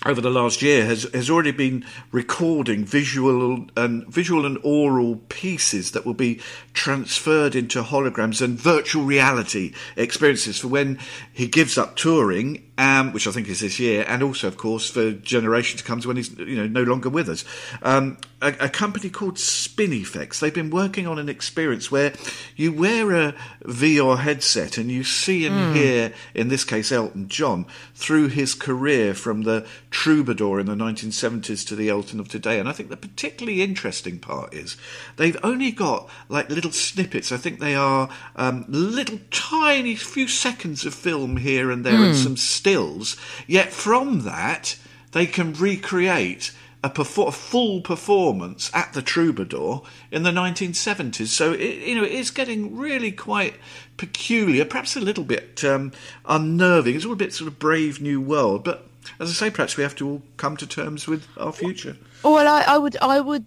over 0.05 0.21
the 0.21 0.29
last 0.29 0.61
year 0.61 0.85
has, 0.85 1.03
has 1.13 1.29
already 1.29 1.51
been 1.51 1.83
recording 2.11 2.85
visual 2.85 3.65
and 3.75 4.05
visual 4.07 4.45
and 4.45 4.59
oral 4.61 5.15
pieces 5.29 5.91
that 5.91 6.05
will 6.05 6.13
be 6.13 6.39
transferred 6.73 7.55
into 7.55 7.81
holograms 7.81 8.41
and 8.41 8.59
virtual 8.59 9.03
reality 9.03 9.73
experiences 9.95 10.59
for 10.59 10.67
when 10.67 10.99
he 11.33 11.47
gives 11.47 11.77
up 11.77 11.95
touring 11.95 12.71
um, 12.77 13.13
which 13.13 13.27
I 13.27 13.31
think 13.31 13.47
is 13.47 13.61
this 13.61 13.79
year, 13.79 14.05
and 14.07 14.21
also, 14.21 14.47
of 14.47 14.57
course, 14.57 14.89
for 14.89 15.11
generations 15.11 15.81
to 15.81 15.87
come 15.87 16.01
when 16.01 16.17
he's 16.17 16.37
you 16.37 16.57
know 16.57 16.67
no 16.67 16.83
longer 16.83 17.09
with 17.09 17.29
us. 17.29 17.45
Um, 17.81 18.17
a, 18.41 18.65
a, 18.65 18.69
company 18.69 19.09
called 19.09 19.35
Spinifex. 19.35 20.39
They've 20.39 20.53
been 20.53 20.69
working 20.69 21.07
on 21.07 21.17
an 21.17 21.29
experience 21.29 21.89
where 21.89 22.13
you 22.55 22.73
wear 22.73 23.11
a 23.11 23.35
VR 23.63 24.19
headset 24.19 24.77
and 24.77 24.91
you 24.91 25.03
see 25.03 25.45
and 25.45 25.55
mm. 25.55 25.75
hear, 25.75 26.13
in 26.33 26.49
this 26.49 26.63
case, 26.63 26.91
Elton 26.91 27.27
John 27.29 27.65
through 27.95 28.27
his 28.27 28.53
career 28.53 29.13
from 29.13 29.43
the 29.43 29.65
troubadour 29.89 30.59
in 30.59 30.65
the 30.65 30.75
1970s 30.75 31.65
to 31.67 31.75
the 31.75 31.89
Elton 31.89 32.19
of 32.19 32.27
today. 32.27 32.59
And 32.59 32.67
I 32.67 32.73
think 32.73 32.89
the 32.89 32.97
particularly 32.97 33.61
interesting 33.61 34.19
part 34.19 34.53
is 34.53 34.77
they've 35.15 35.37
only 35.41 35.71
got 35.71 36.09
like 36.29 36.49
little 36.49 36.71
snippets. 36.71 37.31
I 37.31 37.37
think 37.37 37.59
they 37.59 37.75
are 37.75 38.09
um, 38.35 38.65
little 38.67 39.19
tiny 39.31 39.95
few 39.95 40.27
seconds 40.27 40.85
of 40.85 40.93
film 40.93 41.37
here 41.37 41.71
and 41.71 41.85
there, 41.85 41.93
mm. 41.93 42.07
and 42.07 42.15
some 42.15 42.37
stills. 42.65 43.15
Yet 43.45 43.71
from 43.71 44.21
that, 44.21 44.75
they 45.11 45.27
can 45.27 45.53
recreate 45.53 46.51
a, 46.83 46.89
perfor- 46.89 47.27
a, 47.27 47.31
full 47.31 47.81
performance 47.81 48.71
at 48.73 48.93
the 48.93 49.03
Troubadour 49.03 49.83
in 50.11 50.23
the 50.23 50.31
1970s. 50.31 51.27
So 51.27 51.53
it, 51.53 51.87
you 51.87 51.93
know 51.93 52.03
it 52.03 52.11
is 52.11 52.31
getting 52.31 52.75
really 52.75 53.11
quite 53.11 53.55
peculiar, 53.97 54.65
perhaps 54.65 54.95
a 54.95 54.99
little 54.99 55.23
bit 55.23 55.63
um, 55.63 55.91
unnerving. 56.25 56.95
It's 56.95 57.05
all 57.05 57.13
a 57.13 57.15
bit 57.15 57.33
sort 57.33 57.49
of 57.49 57.59
brave 57.59 58.01
new 58.01 58.19
world, 58.19 58.63
but 58.63 58.87
as 59.19 59.29
I 59.29 59.33
say, 59.33 59.51
perhaps 59.51 59.77
we 59.77 59.83
have 59.83 59.95
to 59.97 60.09
all 60.09 60.21
come 60.37 60.57
to 60.57 60.65
terms 60.65 61.05
with 61.07 61.27
our 61.37 61.53
future. 61.53 61.97
Well, 62.25 62.47
I, 62.47 62.73
I, 62.73 62.77
would, 62.79 62.97
I 63.03 63.21
would, 63.21 63.45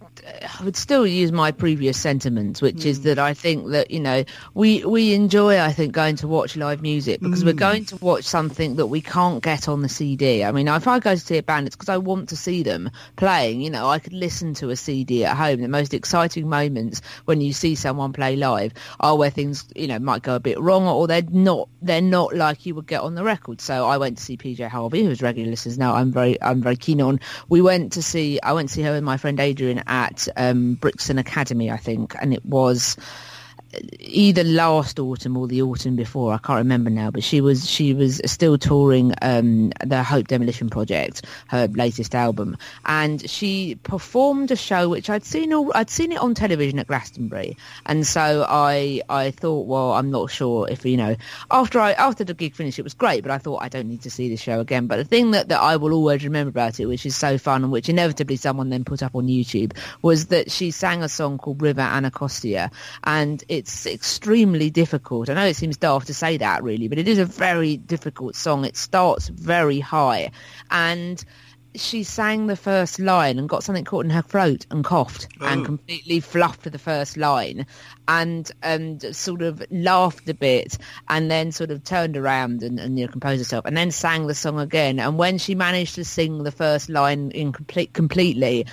I 0.61 0.63
would 0.63 0.77
still 0.77 1.05
use 1.05 1.33
my 1.33 1.51
previous 1.51 1.99
sentiments, 1.99 2.63
which 2.63 2.77
mm. 2.77 2.87
is 2.87 3.03
that 3.03 3.19
I 3.19 3.35
think 3.35 3.71
that 3.71 3.91
you 3.91 3.99
know 3.99 4.25
we 4.55 4.85
we 4.85 5.15
enjoy, 5.15 5.59
I 5.59 5.73
think, 5.73 5.93
going 5.93 6.15
to 6.17 6.29
watch 6.29 6.57
live 6.57 6.81
music 6.81 7.21
because 7.21 7.43
mm. 7.43 7.47
we're 7.47 7.55
going 7.55 7.87
to 7.87 7.97
watch 7.97 8.23
something 8.23 8.77
that 8.77 8.87
we 8.87 9.01
can't 9.01 9.43
get 9.43 9.69
on 9.69 9.83
the 9.83 9.89
CD. 9.89 10.45
I 10.45 10.53
mean, 10.53 10.69
if 10.69 10.87
I 10.87 11.01
go 11.01 11.15
to 11.15 11.21
see 11.21 11.39
a 11.39 11.43
band, 11.43 11.67
it's 11.67 11.75
because 11.75 11.89
I 11.89 11.97
want 11.97 12.29
to 12.29 12.37
see 12.37 12.63
them 12.63 12.89
playing. 13.17 13.63
You 13.63 13.71
know, 13.71 13.89
I 13.89 13.99
could 13.99 14.13
listen 14.13 14.55
to 14.55 14.71
a 14.71 14.77
CD 14.77 15.25
at 15.25 15.37
home. 15.37 15.61
The 15.61 15.67
most 15.67 15.93
exciting 15.93 16.49
moments 16.49 17.03
when 17.25 17.41
you 17.41 17.53
see 17.53 17.75
someone 17.75 18.13
play 18.13 18.37
live 18.37 18.75
are 19.01 19.17
where 19.17 19.31
things, 19.31 19.67
you 19.75 19.89
know, 19.89 19.99
might 19.99 20.23
go 20.23 20.37
a 20.37 20.41
bit 20.41 20.61
wrong 20.61 20.87
or 20.87 21.09
they're 21.09 21.23
not, 21.23 21.69
they're 21.83 22.01
not 22.01 22.33
like 22.37 22.65
you 22.65 22.77
would 22.77 22.87
get 22.87 23.01
on 23.01 23.17
the 23.17 23.25
record. 23.25 23.61
So 23.61 23.87
I 23.87 23.97
went 23.97 24.19
to 24.19 24.23
see 24.23 24.37
PJ 24.37 24.69
Harvey, 24.69 25.03
who's 25.03 25.21
regular 25.21 25.51
listeners 25.51 25.79
now. 25.79 25.97
I'm 25.97 26.13
very, 26.13 26.41
I'm 26.41 26.63
very 26.63 26.77
keen 26.77 27.01
on. 27.01 27.19
We 27.49 27.61
went 27.61 27.93
to 27.95 28.03
see, 28.03 28.39
I 28.41 28.53
went 28.53 28.68
see 28.71 28.83
her 28.83 28.95
and 28.95 29.05
my 29.05 29.17
friend 29.17 29.39
Adrian 29.41 29.83
at 29.87 30.29
um, 30.37 30.75
Brixton 30.75 31.19
Academy, 31.19 31.71
I 31.71 31.77
think, 31.77 32.15
and 32.21 32.33
it 32.33 32.45
was 32.45 32.97
either 34.01 34.45
last 34.45 34.99
autumn 34.99 35.37
or 35.37 35.47
the 35.47 35.63
autumn 35.63 35.97
before 35.97 36.33
I 36.33 36.39
can't 36.39 36.59
remember 36.59 36.91
now 36.91 37.11
but 37.11 37.23
she 37.23 37.41
was 37.41 37.69
she 37.69 37.93
was 37.93 38.21
still 38.25 38.57
touring 38.57 39.15
um, 39.23 39.73
the 39.85 40.03
Hope 40.03 40.29
Demolition 40.29 40.71
Project 40.71 41.27
her 41.49 41.69
latest 41.69 42.15
album. 42.15 42.57
And 42.87 43.29
she 43.29 43.77
performed 43.83 44.51
a 44.51 44.57
show 44.57 44.89
which 44.89 45.11
I'd 45.11 45.25
seen 45.25 45.53
all, 45.53 45.71
I'd 45.75 45.91
seen 45.91 46.13
it 46.13 46.19
on 46.19 46.35
television 46.35 46.79
at 46.79 46.87
Glastonbury. 46.87 47.57
And 47.87 48.07
so 48.07 48.47
I 48.49 49.03
I 49.09 49.31
thought 49.31 49.67
well 49.67 49.93
I'm 49.93 50.11
not 50.11 50.31
sure 50.31 50.69
if 50.69 50.85
you 50.85 50.97
know 50.97 51.17
after 51.51 51.79
I 51.81 51.93
after 51.93 52.25
the 52.25 52.35
gig 52.35 52.55
finished 52.55 52.79
it 52.79 52.83
was 52.83 52.95
great 52.95 53.23
but 53.23 53.31
I 53.31 53.39
thought 53.39 53.63
I 53.63 53.69
don't 53.69 53.89
need 53.89 54.03
to 54.03 54.11
see 54.11 54.29
the 54.29 54.37
show 54.37 54.61
again. 54.61 54.87
But 54.87 54.97
the 54.97 55.05
thing 55.05 55.33
that, 55.33 55.49
that 55.49 55.61
I 55.61 55.77
will 55.77 55.93
always 55.93 56.25
remember 56.25 56.51
about 56.51 56.81
it 56.81 56.87
which 56.87 57.05
is 57.05 57.17
so 57.17 57.37
fun 57.39 57.65
and 57.65 57.73
which 57.73 57.89
inevitably 57.89 58.37
someone 58.37 58.71
then 58.71 58.85
put 58.85 59.03
up 59.03 59.15
on 59.15 59.27
YouTube 59.27 59.77
was 60.03 60.27
that 60.27 60.51
she 60.51 60.71
sang 60.71 61.03
a 61.03 61.09
song 61.09 61.39
called 61.39 61.61
River 61.61 61.81
Anacostia. 61.81 62.71
And 63.05 63.43
it 63.49 63.58
it's 63.59 63.87
extremely 63.87 64.71
difficult. 64.71 65.29
I 65.29 65.35
know 65.35 65.47
it 65.47 65.57
seems 65.57 65.77
daft 65.77 66.07
to 66.07 66.15
say 66.15 66.37
that 66.37 66.63
really, 66.63 66.89
but 66.89 66.99
it 66.99 67.09
is 67.09 67.19
a 67.19 67.25
very 67.25 67.77
difficult 67.77 68.37
song. 68.37 68.65
It 68.65 68.77
starts 68.77 69.29
very 69.29 69.81
high 69.81 70.31
and 70.71 71.25
she 71.75 72.03
sang 72.03 72.47
the 72.47 72.57
first 72.57 72.99
line 72.99 73.39
and 73.39 73.49
got 73.49 73.63
something 73.63 73.85
caught 73.85 74.05
in 74.05 74.11
her 74.11 74.23
throat 74.23 74.67
and 74.71 74.85
coughed 74.85 75.29
oh. 75.41 75.47
and 75.47 75.65
completely 75.65 76.21
fluffed 76.21 76.71
the 76.71 76.79
first 76.79 77.17
line 77.17 77.67
and 78.07 78.51
and 78.63 79.15
sort 79.15 79.43
of 79.43 79.63
laughed 79.71 80.29
a 80.29 80.35
bit 80.35 80.79
and 81.09 81.31
then 81.31 81.53
sort 81.53 81.71
of 81.71 81.85
turned 81.85 82.17
around 82.17 82.63
and, 82.63 82.81
and 82.81 82.99
you 82.99 83.05
know, 83.05 83.13
composed 83.13 83.41
herself 83.41 83.65
and 83.65 83.77
then 83.77 83.91
sang 83.91 84.27
the 84.27 84.35
song 84.35 84.59
again 84.59 84.99
and 84.99 85.19
when 85.19 85.37
she 85.37 85.55
managed 85.55 85.95
to 85.95 86.05
sing 86.05 86.43
the 86.43 86.53
first 86.53 86.89
line 86.89 87.31
in 87.33 87.53
complete 87.53 87.93
completely 87.93 88.67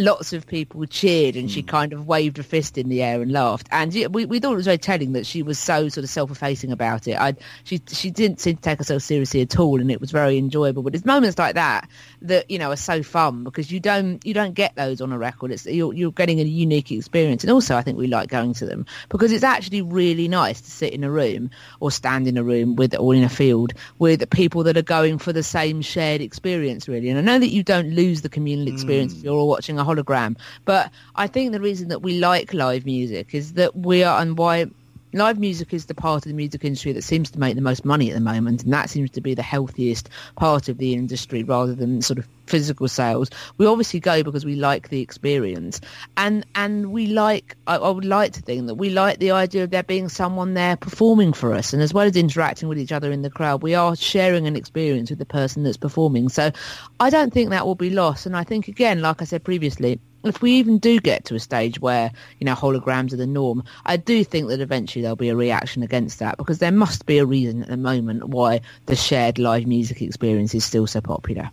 lots 0.00 0.32
of 0.32 0.46
people 0.46 0.84
cheered 0.86 1.36
and 1.36 1.50
she 1.50 1.60
hmm. 1.60 1.68
kind 1.68 1.92
of 1.92 2.06
waved 2.06 2.38
a 2.38 2.42
fist 2.42 2.78
in 2.78 2.88
the 2.88 3.02
air 3.02 3.20
and 3.22 3.30
laughed. 3.30 3.68
And 3.70 3.92
we, 4.10 4.24
we 4.24 4.40
thought 4.40 4.52
it 4.52 4.56
was 4.56 4.64
very 4.64 4.78
telling 4.78 5.12
that 5.12 5.26
she 5.26 5.42
was 5.42 5.58
so 5.58 5.88
sort 5.88 6.04
of 6.04 6.10
self-effacing 6.10 6.72
about 6.72 7.06
it. 7.06 7.18
I, 7.18 7.34
she 7.64 7.80
she 7.88 8.10
didn't 8.10 8.40
seem 8.40 8.56
to 8.56 8.62
take 8.62 8.78
herself 8.78 9.02
seriously 9.02 9.42
at 9.42 9.58
all, 9.58 9.80
and 9.80 9.90
it 9.90 10.00
was 10.00 10.10
very 10.10 10.38
enjoyable. 10.38 10.82
But 10.82 10.94
it's 10.94 11.04
moments 11.04 11.38
like 11.38 11.54
that 11.54 11.88
that 12.22 12.50
you 12.50 12.58
know 12.58 12.70
are 12.70 12.76
so 12.76 13.02
fun 13.02 13.44
because 13.44 13.70
you 13.70 13.80
don't 13.80 14.24
you 14.24 14.34
don't 14.34 14.54
get 14.54 14.74
those 14.74 15.00
on 15.00 15.12
a 15.12 15.18
record. 15.18 15.52
It's 15.52 15.66
you're, 15.66 15.92
you're 15.92 16.12
getting 16.12 16.40
a 16.40 16.44
unique 16.44 16.90
experience, 16.90 17.44
and 17.44 17.50
also 17.50 17.76
I 17.76 17.82
think 17.82 17.98
we 17.98 18.06
like 18.06 18.28
going 18.28 18.54
to 18.54 18.66
them 18.66 18.86
because 19.08 19.32
it's 19.32 19.44
actually 19.44 19.82
really 19.82 20.28
nice 20.28 20.60
to 20.60 20.70
sit 20.70 20.92
in 20.92 21.04
a 21.04 21.10
room 21.10 21.50
or 21.80 21.90
stand 21.90 22.26
in 22.26 22.36
a 22.36 22.42
room 22.42 22.76
with 22.76 22.98
or 22.98 23.14
in 23.14 23.22
a 23.22 23.28
field 23.28 23.72
with 23.98 24.28
people 24.30 24.62
that 24.64 24.76
are 24.76 24.82
going 24.82 25.18
for 25.18 25.32
the 25.32 25.42
same 25.42 25.82
shared 25.82 26.20
experience, 26.20 26.88
really. 26.88 27.08
And 27.10 27.18
I 27.18 27.22
know 27.22 27.38
that 27.38 27.50
you 27.50 27.62
don't 27.62 27.90
lose 27.90 28.22
the 28.22 28.28
communal 28.28 28.68
experience 28.68 29.14
mm. 29.14 29.18
if 29.18 29.24
you're 29.24 29.34
all 29.34 29.48
watching 29.48 29.78
a 29.78 29.84
hologram. 29.94 30.36
But 30.64 30.90
I 31.16 31.26
think 31.26 31.52
the 31.52 31.60
reason 31.60 31.88
that 31.88 32.02
we 32.02 32.18
like 32.18 32.54
live 32.54 32.86
music 32.86 33.34
is 33.34 33.54
that 33.54 33.76
we 33.76 34.02
are, 34.02 34.20
and 34.20 34.38
why 34.38 34.66
live 35.12 35.38
music 35.38 35.72
is 35.72 35.86
the 35.86 35.94
part 35.94 36.24
of 36.24 36.30
the 36.30 36.36
music 36.36 36.64
industry 36.64 36.92
that 36.92 37.02
seems 37.02 37.30
to 37.30 37.38
make 37.38 37.56
the 37.56 37.60
most 37.60 37.84
money 37.84 38.10
at 38.10 38.14
the 38.14 38.20
moment, 38.20 38.62
and 38.62 38.72
that 38.72 38.90
seems 38.90 39.10
to 39.10 39.20
be 39.20 39.34
the 39.34 39.42
healthiest 39.42 40.08
part 40.36 40.68
of 40.68 40.78
the 40.78 40.94
industry 40.94 41.42
rather 41.42 41.74
than 41.74 42.00
sort 42.02 42.18
of 42.18 42.28
physical 42.46 42.88
sales. 42.88 43.30
We 43.58 43.66
obviously 43.66 44.00
go 44.00 44.22
because 44.22 44.44
we 44.44 44.56
like 44.56 44.88
the 44.88 45.00
experience, 45.00 45.80
and 46.16 46.46
and 46.54 46.92
we 46.92 47.06
like. 47.06 47.56
I, 47.66 47.76
I, 47.76 47.90
would 47.90 48.04
like 48.04 48.32
to 48.32 48.42
think 48.42 48.66
that 48.66 48.74
we 48.74 48.90
like 48.90 49.18
the 49.18 49.30
idea 49.30 49.64
of 49.64 49.70
there 49.70 49.82
being 49.82 50.08
someone 50.08 50.54
there 50.54 50.76
performing 50.76 51.32
for 51.32 51.54
us, 51.54 51.72
and 51.72 51.82
as 51.82 51.92
well 51.92 52.06
as 52.06 52.16
interacting 52.16 52.68
with 52.68 52.78
each 52.78 52.92
other 52.92 53.10
in 53.10 53.22
the 53.22 53.30
crowd, 53.30 53.62
we 53.62 53.74
are 53.74 53.96
sharing 53.96 54.46
an 54.46 54.56
experience 54.56 55.10
with 55.10 55.18
the 55.18 55.26
person 55.26 55.62
that's 55.62 55.76
performing. 55.76 56.28
So, 56.28 56.52
I 57.00 57.10
don't 57.10 57.32
think 57.32 57.50
that 57.50 57.66
will 57.66 57.74
be 57.74 57.90
lost, 57.90 58.26
and 58.26 58.36
I 58.36 58.44
think 58.44 58.68
again, 58.68 59.00
like 59.00 59.22
I 59.22 59.24
said 59.24 59.44
previously 59.44 60.00
if 60.24 60.42
we 60.42 60.52
even 60.52 60.78
do 60.78 61.00
get 61.00 61.24
to 61.26 61.34
a 61.34 61.40
stage 61.40 61.80
where 61.80 62.12
you 62.38 62.44
know 62.44 62.54
holograms 62.54 63.12
are 63.12 63.16
the 63.16 63.26
norm, 63.26 63.64
I 63.86 63.96
do 63.96 64.22
think 64.24 64.48
that 64.48 64.60
eventually 64.60 65.02
there'll 65.02 65.16
be 65.16 65.28
a 65.30 65.36
reaction 65.36 65.82
against 65.82 66.18
that 66.18 66.36
because 66.36 66.58
there 66.58 66.72
must 66.72 67.06
be 67.06 67.18
a 67.18 67.26
reason 67.26 67.62
at 67.62 67.68
the 67.68 67.76
moment 67.76 68.24
why 68.28 68.60
the 68.86 68.96
shared 68.96 69.38
live 69.38 69.66
music 69.66 70.02
experience 70.02 70.54
is 70.54 70.64
still 70.64 70.86
so 70.86 71.00
popular. 71.00 71.50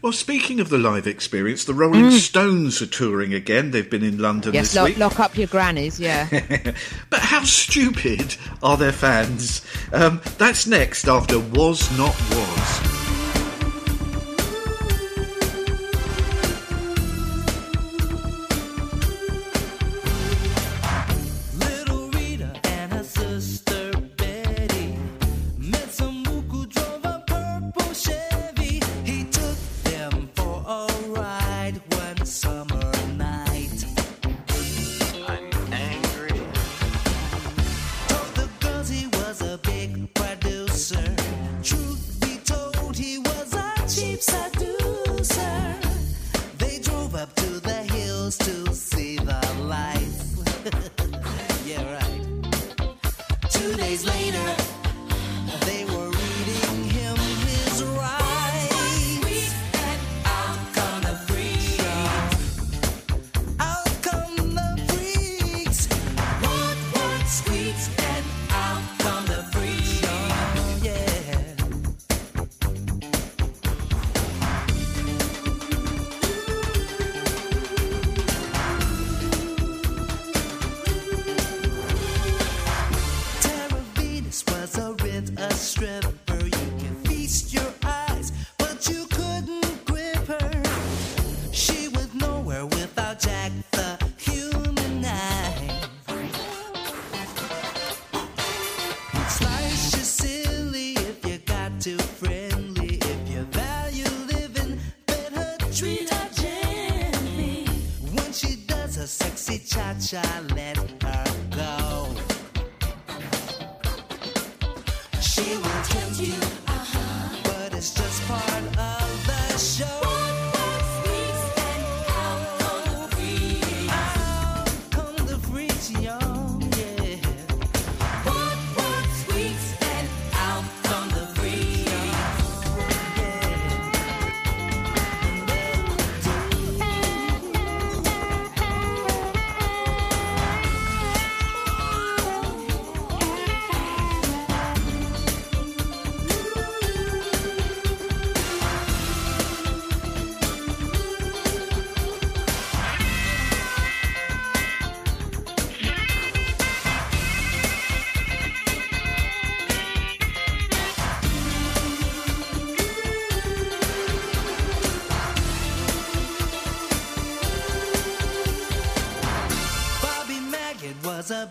Well, 0.00 0.12
speaking 0.12 0.60
of 0.60 0.68
the 0.68 0.78
live 0.78 1.06
experience, 1.06 1.64
the 1.64 1.74
Rolling 1.74 2.10
Stones 2.12 2.80
are 2.80 2.86
touring 2.86 3.34
again. 3.34 3.72
They've 3.72 3.88
been 3.90 4.04
in 4.04 4.18
London 4.18 4.52
Mm. 4.52 4.54
Yes, 4.54 4.68
this 4.68 4.76
lock, 4.76 4.86
week. 4.86 4.98
lock 4.98 5.20
up 5.20 5.36
your 5.36 5.48
grannies. 5.48 5.98
Yeah. 5.98 6.28
But 7.10 7.20
how 7.20 7.42
stupid 7.44 8.36
are 8.62 8.76
their 8.76 8.92
fans? 8.92 9.64
Um, 9.92 10.20
that's 10.38 10.66
next 10.66 11.08
after 11.08 11.38
Was 11.40 11.90
Not 11.98 12.14
Was. 12.30 12.85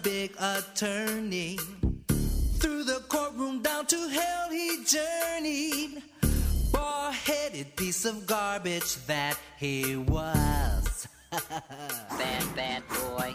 Big 0.01 0.35
attorney. 0.39 1.57
Through 2.59 2.83
the 2.83 3.03
courtroom 3.09 3.61
down 3.61 3.85
to 3.87 4.07
hell 4.09 4.49
he 4.49 4.83
journeyed. 4.83 6.01
Bald-headed 6.71 7.75
piece 7.75 8.05
of 8.05 8.25
garbage 8.25 8.95
that 9.05 9.37
he 9.57 9.95
was. 9.95 11.07
Bad, 11.31 12.55
bad 12.55 12.83
boy. 12.87 13.34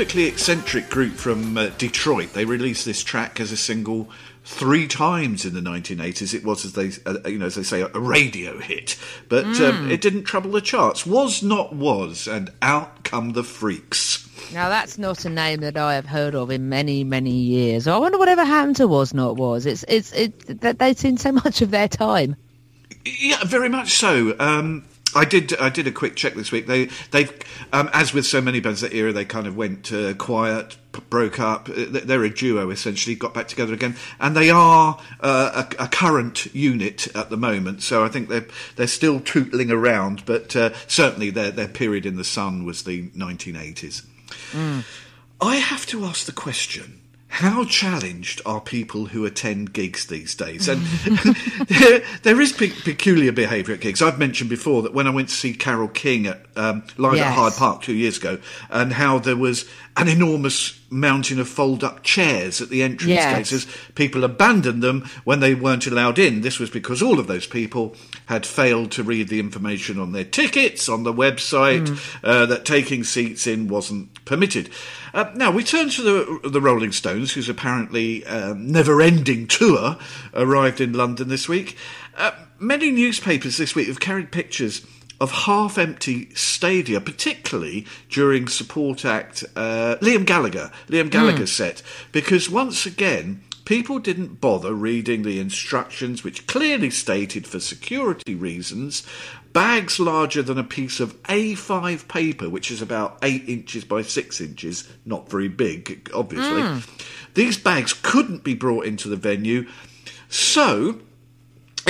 Terrifically 0.00 0.28
eccentric 0.28 0.88
group 0.88 1.12
from 1.12 1.58
uh, 1.58 1.68
Detroit. 1.76 2.32
They 2.32 2.46
released 2.46 2.86
this 2.86 3.04
track 3.04 3.38
as 3.38 3.52
a 3.52 3.56
single 3.56 4.08
three 4.44 4.88
times 4.88 5.44
in 5.44 5.52
the 5.52 5.60
1980s. 5.60 6.32
It 6.32 6.42
was, 6.42 6.64
as 6.64 6.72
they, 6.72 6.90
uh, 7.04 7.18
you 7.28 7.38
know, 7.38 7.44
as 7.44 7.56
they 7.56 7.62
say, 7.62 7.82
a 7.82 7.88
radio 7.88 8.58
hit, 8.60 8.98
but 9.28 9.44
um, 9.60 9.90
it 9.90 10.00
didn't 10.00 10.24
trouble 10.24 10.52
the 10.52 10.62
charts. 10.62 11.04
Was 11.04 11.42
not 11.42 11.74
was, 11.74 12.26
and 12.26 12.50
out 12.62 13.04
come 13.04 13.32
the 13.32 13.44
freaks. 13.44 14.26
Now 14.54 14.70
that's 14.70 14.96
not 14.96 15.26
a 15.26 15.28
name 15.28 15.60
that 15.60 15.76
I 15.76 15.96
have 15.96 16.06
heard 16.06 16.34
of 16.34 16.50
in 16.50 16.70
many, 16.70 17.04
many 17.04 17.32
years. 17.32 17.86
I 17.86 17.98
wonder 17.98 18.16
whatever 18.16 18.42
happened 18.42 18.76
to 18.76 18.88
Was 18.88 19.12
Not 19.12 19.36
Was. 19.36 19.66
It's 19.66 19.84
it's 19.86 20.14
it 20.14 20.62
that 20.62 20.78
they've 20.78 20.98
seen 20.98 21.18
so 21.18 21.32
much 21.44 21.60
of 21.60 21.70
their 21.70 21.88
time. 21.88 22.36
Yeah, 23.04 23.44
very 23.44 23.68
much 23.68 23.98
so. 23.98 24.34
Um, 24.40 24.86
I 25.14 25.24
did. 25.24 25.54
I 25.58 25.68
did 25.70 25.86
a 25.86 25.92
quick 25.92 26.14
check 26.16 26.34
this 26.34 26.52
week. 26.52 26.66
They, 26.66 26.88
they've, 27.10 27.32
um, 27.72 27.90
as 27.92 28.12
with 28.14 28.26
so 28.26 28.40
many 28.40 28.60
bands 28.60 28.80
that 28.80 28.92
era, 28.94 29.12
they 29.12 29.24
kind 29.24 29.46
of 29.46 29.56
went 29.56 29.92
uh, 29.92 30.14
quiet, 30.14 30.76
p- 30.92 31.02
broke 31.10 31.40
up. 31.40 31.68
Uh, 31.68 31.86
They're 31.88 32.22
a 32.24 32.30
duo 32.30 32.70
essentially, 32.70 33.16
got 33.16 33.34
back 33.34 33.48
together 33.48 33.74
again, 33.74 33.96
and 34.20 34.36
they 34.36 34.50
are 34.50 35.00
uh, 35.20 35.64
a, 35.78 35.84
a 35.84 35.88
current 35.88 36.46
unit 36.54 37.08
at 37.16 37.28
the 37.30 37.36
moment. 37.36 37.82
So 37.82 38.04
I 38.04 38.08
think 38.08 38.28
they're 38.28 38.46
they're 38.76 38.86
still 38.86 39.18
tootling 39.20 39.70
around, 39.72 40.24
but 40.26 40.54
uh, 40.54 40.70
certainly 40.86 41.30
their 41.30 41.50
their 41.50 41.68
period 41.68 42.06
in 42.06 42.16
the 42.16 42.24
sun 42.24 42.64
was 42.64 42.84
the 42.84 43.08
1980s. 43.10 44.04
I 45.40 45.56
have 45.56 45.86
to 45.86 46.04
ask 46.04 46.26
the 46.26 46.32
question. 46.32 47.00
How 47.40 47.64
challenged 47.64 48.42
are 48.44 48.60
people 48.60 49.06
who 49.06 49.24
attend 49.24 49.72
gigs 49.72 50.06
these 50.06 50.34
days? 50.34 50.68
And 50.68 50.82
there, 51.68 52.02
there 52.22 52.40
is 52.40 52.52
pe- 52.52 52.68
peculiar 52.68 53.32
behaviour 53.32 53.74
at 53.74 53.80
gigs. 53.80 54.02
I've 54.02 54.18
mentioned 54.18 54.50
before 54.50 54.82
that 54.82 54.92
when 54.92 55.06
I 55.06 55.10
went 55.10 55.30
to 55.30 55.34
see 55.34 55.54
Carole 55.54 55.88
King 55.88 56.26
at 56.26 56.42
um, 56.56 56.82
live 56.98 57.18
at 57.18 57.34
Hyde 57.34 57.54
Park 57.54 57.82
two 57.82 57.94
years 57.94 58.18
ago, 58.18 58.38
and 58.68 58.92
how 58.92 59.18
there 59.18 59.38
was 59.38 59.68
an 59.96 60.08
enormous 60.08 60.79
mountain 60.90 61.38
of 61.38 61.48
fold-up 61.48 62.02
chairs 62.02 62.60
at 62.60 62.68
the 62.68 62.82
entrance 62.82 63.10
Yes. 63.14 63.36
gates 63.36 63.52
as 63.52 63.66
people 63.94 64.24
abandoned 64.24 64.82
them 64.82 65.08
when 65.24 65.38
they 65.40 65.54
weren't 65.54 65.86
allowed 65.86 66.18
in. 66.18 66.40
This 66.40 66.58
was 66.58 66.68
because 66.68 67.00
all 67.00 67.20
of 67.20 67.28
those 67.28 67.46
people 67.46 67.94
had 68.26 68.44
failed 68.44 68.90
to 68.92 69.04
read 69.04 69.28
the 69.28 69.38
information 69.40 69.98
on 70.00 70.10
their 70.12 70.24
tickets 70.24 70.88
on 70.88 71.04
the 71.04 71.12
website 71.14 71.88
uh, 72.24 72.44
that 72.46 72.64
taking 72.64 73.04
seats 73.04 73.46
in 73.46 73.68
wasn't 73.68 74.24
permitted. 74.24 74.68
Uh, 75.14 75.30
now 75.34 75.50
we 75.50 75.62
turn 75.64 75.88
to 75.90 76.02
the 76.02 76.48
the 76.48 76.60
Rolling 76.60 76.92
Stones, 76.92 77.32
whose 77.32 77.48
apparently 77.48 78.24
um, 78.26 78.70
never-ending 78.70 79.46
tour 79.46 79.96
arrived 80.34 80.80
in 80.80 80.92
London 80.92 81.28
this 81.28 81.48
week. 81.48 81.76
Uh, 82.16 82.32
many 82.58 82.90
newspapers 82.90 83.56
this 83.56 83.74
week 83.74 83.88
have 83.88 84.00
carried 84.00 84.30
pictures 84.32 84.84
of 85.20 85.30
half-empty 85.30 86.34
stadia, 86.34 87.00
particularly 87.00 87.86
during 88.08 88.48
support 88.48 89.04
act 89.04 89.44
uh, 89.54 89.96
Liam 90.00 90.24
Gallagher, 90.24 90.70
Liam 90.88 91.10
Gallagher's 91.10 91.52
set, 91.52 91.82
because 92.10 92.48
once 92.48 92.86
again 92.86 93.42
people 93.66 93.98
didn't 93.98 94.40
bother 94.40 94.74
reading 94.74 95.22
the 95.22 95.38
instructions, 95.38 96.24
which 96.24 96.46
clearly 96.46 96.90
stated 96.90 97.46
for 97.46 97.60
security 97.60 98.34
reasons. 98.34 99.06
Bags 99.52 100.00
larger 100.00 100.42
than 100.42 100.58
a 100.58 100.64
piece 100.64 101.00
of 101.00 101.20
A5 101.24 102.08
paper, 102.08 102.48
which 102.48 102.70
is 102.70 102.80
about 102.80 103.18
8 103.22 103.48
inches 103.48 103.84
by 103.84 104.02
6 104.02 104.40
inches, 104.40 104.88
not 105.04 105.28
very 105.28 105.48
big, 105.48 106.10
obviously. 106.14 106.62
These 107.34 107.58
bags 107.58 107.92
couldn't 107.92 108.42
be 108.42 108.54
brought 108.54 108.86
into 108.86 109.08
the 109.08 109.16
venue, 109.16 109.68
so 110.28 111.00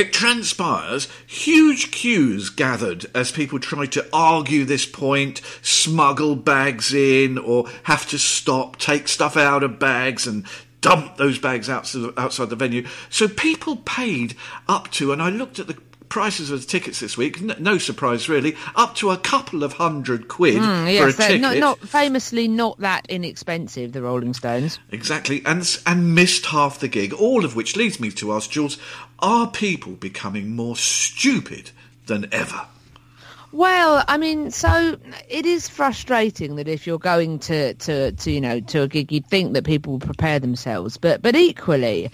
it 0.01 0.15
transpires 0.15 1.09
huge 1.27 1.91
queues 1.91 2.49
gathered 2.49 3.05
as 3.15 3.31
people 3.31 3.59
tried 3.59 3.93
to 3.93 4.07
argue 4.15 4.65
this 4.65 4.87
point, 4.87 5.43
smuggle 5.61 6.35
bags 6.37 6.95
in, 6.95 7.37
or 7.37 7.69
have 7.83 8.09
to 8.09 8.19
stop, 8.19 8.79
take 8.79 9.09
stuff 9.09 9.37
out 9.37 9.63
of 9.63 9.79
bags 9.79 10.27
and 10.27 10.47
dump 10.81 11.19
those 11.19 11.39
bags 11.39 11.69
outside, 11.69 12.15
outside 12.17 12.49
the 12.49 12.57
venue. 12.57 12.87
So 13.11 13.29
people 13.29 13.77
paid 13.77 14.35
up 14.67 14.91
to, 14.93 15.13
and 15.13 15.21
I 15.21 15.29
looked 15.29 15.59
at 15.59 15.67
the 15.67 15.77
prices 16.11 16.51
of 16.51 16.61
the 16.61 16.67
tickets 16.67 17.01
this 17.01 17.17
week, 17.17 17.41
n- 17.41 17.55
no 17.59 17.79
surprise 17.79 18.29
really, 18.29 18.55
up 18.77 18.95
to 18.97 19.11
a 19.11 19.17
couple 19.17 19.65
of 19.65 19.73
hundred 19.75 20.29
quid 20.29 20.57
for 20.57 20.61
a 20.61 20.81
Hmm, 20.83 20.87
Yes, 20.89 21.17
they're 21.17 21.29
ticket. 21.29 21.41
not, 21.41 21.57
not 21.57 21.79
famously 21.81 22.47
not 22.49 22.79
that 22.81 23.07
inexpensive. 23.09 23.93
The 23.93 24.03
Rolling 24.03 24.35
Stones. 24.35 24.79
Exactly, 24.91 25.41
and 25.47 25.79
and 25.87 26.15
missed 26.15 26.45
half 26.47 26.79
the 26.81 26.89
gig. 26.89 27.15
All 27.15 27.45
of 27.47 27.57
which 27.57 27.77
leads 27.77 27.99
me 27.99 28.11
to 28.11 28.33
ask 28.33 28.51
Jules: 28.51 28.77
Are 29.21 29.47
people 29.51 29.93
becoming 29.93 30.55
more 30.55 30.77
stupid 30.77 31.71
than 32.07 32.29
ever? 32.33 32.67
Well, 33.53 34.05
I 34.07 34.17
mean, 34.17 34.53
so 34.53 34.97
it 35.29 35.45
is 35.45 35.69
frustrating 35.69 36.55
that 36.55 36.69
if 36.69 36.87
you're 36.87 37.01
going 37.01 37.41
to, 37.41 37.75
to, 37.75 38.13
to 38.13 38.31
you 38.31 38.41
know 38.41 38.61
to 38.61 38.83
a 38.83 38.89
gig, 38.89 39.11
you'd 39.11 39.27
think 39.27 39.55
that 39.55 39.65
people 39.65 39.95
will 39.95 39.99
prepare 40.01 40.39
themselves, 40.39 40.97
but 40.97 41.21
but 41.23 41.35
equally. 41.35 42.11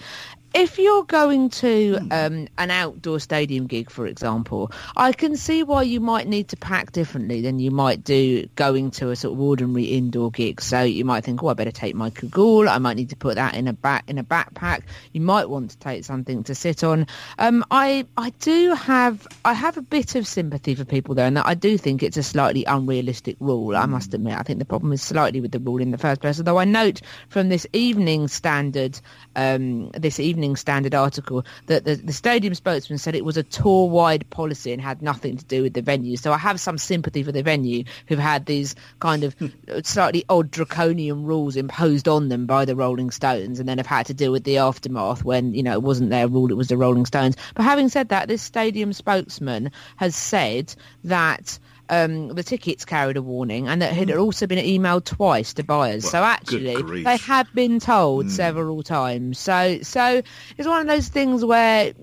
If 0.59 0.79
you're 0.79 1.03
going 1.03 1.51
to 1.51 1.99
um, 2.09 2.47
an 2.57 2.71
outdoor 2.71 3.19
stadium 3.19 3.67
gig, 3.67 3.91
for 3.91 4.07
example, 4.07 4.71
I 4.95 5.11
can 5.11 5.37
see 5.37 5.61
why 5.61 5.83
you 5.83 5.99
might 5.99 6.27
need 6.27 6.47
to 6.47 6.57
pack 6.57 6.93
differently 6.93 7.41
than 7.41 7.59
you 7.59 7.69
might 7.69 8.03
do 8.03 8.47
going 8.55 8.89
to 8.97 9.11
a 9.11 9.15
sort 9.15 9.35
of 9.35 9.39
ordinary 9.39 9.83
indoor 9.83 10.31
gig. 10.31 10.59
So 10.59 10.81
you 10.81 11.05
might 11.05 11.23
think, 11.23 11.43
oh, 11.43 11.49
I 11.49 11.53
better 11.53 11.69
take 11.69 11.93
my 11.93 12.09
cagoule. 12.09 12.67
I 12.67 12.79
might 12.79 12.95
need 12.97 13.11
to 13.11 13.15
put 13.15 13.35
that 13.35 13.53
in 13.53 13.67
a 13.67 13.73
back 13.73 14.09
in 14.09 14.17
a 14.17 14.23
backpack. 14.23 14.81
You 15.13 15.21
might 15.21 15.47
want 15.47 15.69
to 15.69 15.77
take 15.77 16.03
something 16.03 16.43
to 16.45 16.55
sit 16.55 16.83
on. 16.83 17.05
Um, 17.37 17.63
I 17.69 18.07
I 18.17 18.31
do 18.39 18.73
have 18.73 19.27
I 19.45 19.53
have 19.53 19.77
a 19.77 19.83
bit 19.83 20.15
of 20.15 20.25
sympathy 20.25 20.73
for 20.73 20.85
people 20.85 21.13
there, 21.13 21.27
and 21.27 21.37
that 21.37 21.45
I 21.45 21.53
do 21.53 21.77
think 21.77 22.01
it's 22.01 22.17
a 22.17 22.23
slightly 22.23 22.65
unrealistic 22.65 23.37
rule. 23.39 23.75
I 23.75 23.85
must 23.85 24.11
admit, 24.15 24.35
I 24.35 24.41
think 24.41 24.57
the 24.57 24.65
problem 24.65 24.91
is 24.91 25.03
slightly 25.03 25.39
with 25.39 25.51
the 25.51 25.59
rule 25.59 25.81
in 25.81 25.91
the 25.91 25.99
first 25.99 26.19
place. 26.19 26.39
Although 26.39 26.57
I 26.57 26.65
note 26.65 27.01
from 27.29 27.49
this 27.49 27.67
Evening 27.73 28.27
Standard, 28.27 28.99
um, 29.35 29.91
this 29.91 30.19
Evening 30.19 30.46
Standard 30.55 30.95
article 30.95 31.45
that 31.67 31.85
the, 31.85 31.95
the 31.95 32.13
stadium 32.13 32.53
spokesman 32.55 32.97
said 32.97 33.15
it 33.15 33.25
was 33.25 33.37
a 33.37 33.43
tour-wide 33.43 34.29
policy 34.29 34.71
and 34.71 34.81
had 34.81 35.01
nothing 35.01 35.37
to 35.37 35.45
do 35.45 35.63
with 35.63 35.73
the 35.73 35.81
venue. 35.81 36.17
So 36.17 36.31
I 36.31 36.37
have 36.37 36.59
some 36.59 36.77
sympathy 36.77 37.23
for 37.23 37.31
the 37.31 37.43
venue 37.43 37.83
who've 38.07 38.19
had 38.19 38.45
these 38.45 38.75
kind 38.99 39.23
of 39.23 39.35
slightly 39.83 40.23
odd 40.29 40.51
draconian 40.51 41.23
rules 41.23 41.55
imposed 41.55 42.07
on 42.07 42.29
them 42.29 42.45
by 42.45 42.65
the 42.65 42.75
Rolling 42.75 43.11
Stones, 43.11 43.59
and 43.59 43.67
then 43.67 43.77
have 43.77 43.87
had 43.87 44.05
to 44.07 44.13
deal 44.13 44.31
with 44.31 44.43
the 44.43 44.57
aftermath 44.57 45.23
when 45.23 45.53
you 45.53 45.63
know 45.63 45.73
it 45.73 45.83
wasn't 45.83 46.09
their 46.09 46.27
rule; 46.27 46.51
it 46.51 46.57
was 46.57 46.67
the 46.67 46.77
Rolling 46.77 47.05
Stones. 47.05 47.35
But 47.55 47.63
having 47.63 47.89
said 47.89 48.09
that, 48.09 48.27
this 48.27 48.41
stadium 48.41 48.93
spokesman 48.93 49.71
has 49.97 50.15
said 50.15 50.73
that. 51.03 51.59
Um, 51.89 52.29
the 52.29 52.43
tickets 52.43 52.85
carried 52.85 53.17
a 53.17 53.21
warning 53.21 53.67
and 53.67 53.81
that 53.81 53.93
had 53.93 54.11
also 54.11 54.45
been 54.47 54.63
emailed 54.63 55.05
twice 55.05 55.53
to 55.53 55.63
buyers. 55.63 56.09
so 56.09 56.23
actually, 56.23 56.75
they 57.03 57.17
had 57.17 57.47
been 57.53 57.79
told 57.79 58.29
several 58.29 58.83
times. 58.83 59.39
So, 59.39 59.79
so 59.81 60.21
it's 60.57 60.67
one 60.67 60.81
of 60.81 60.87
those 60.87 61.07
things 61.07 61.45
where, 61.45 61.93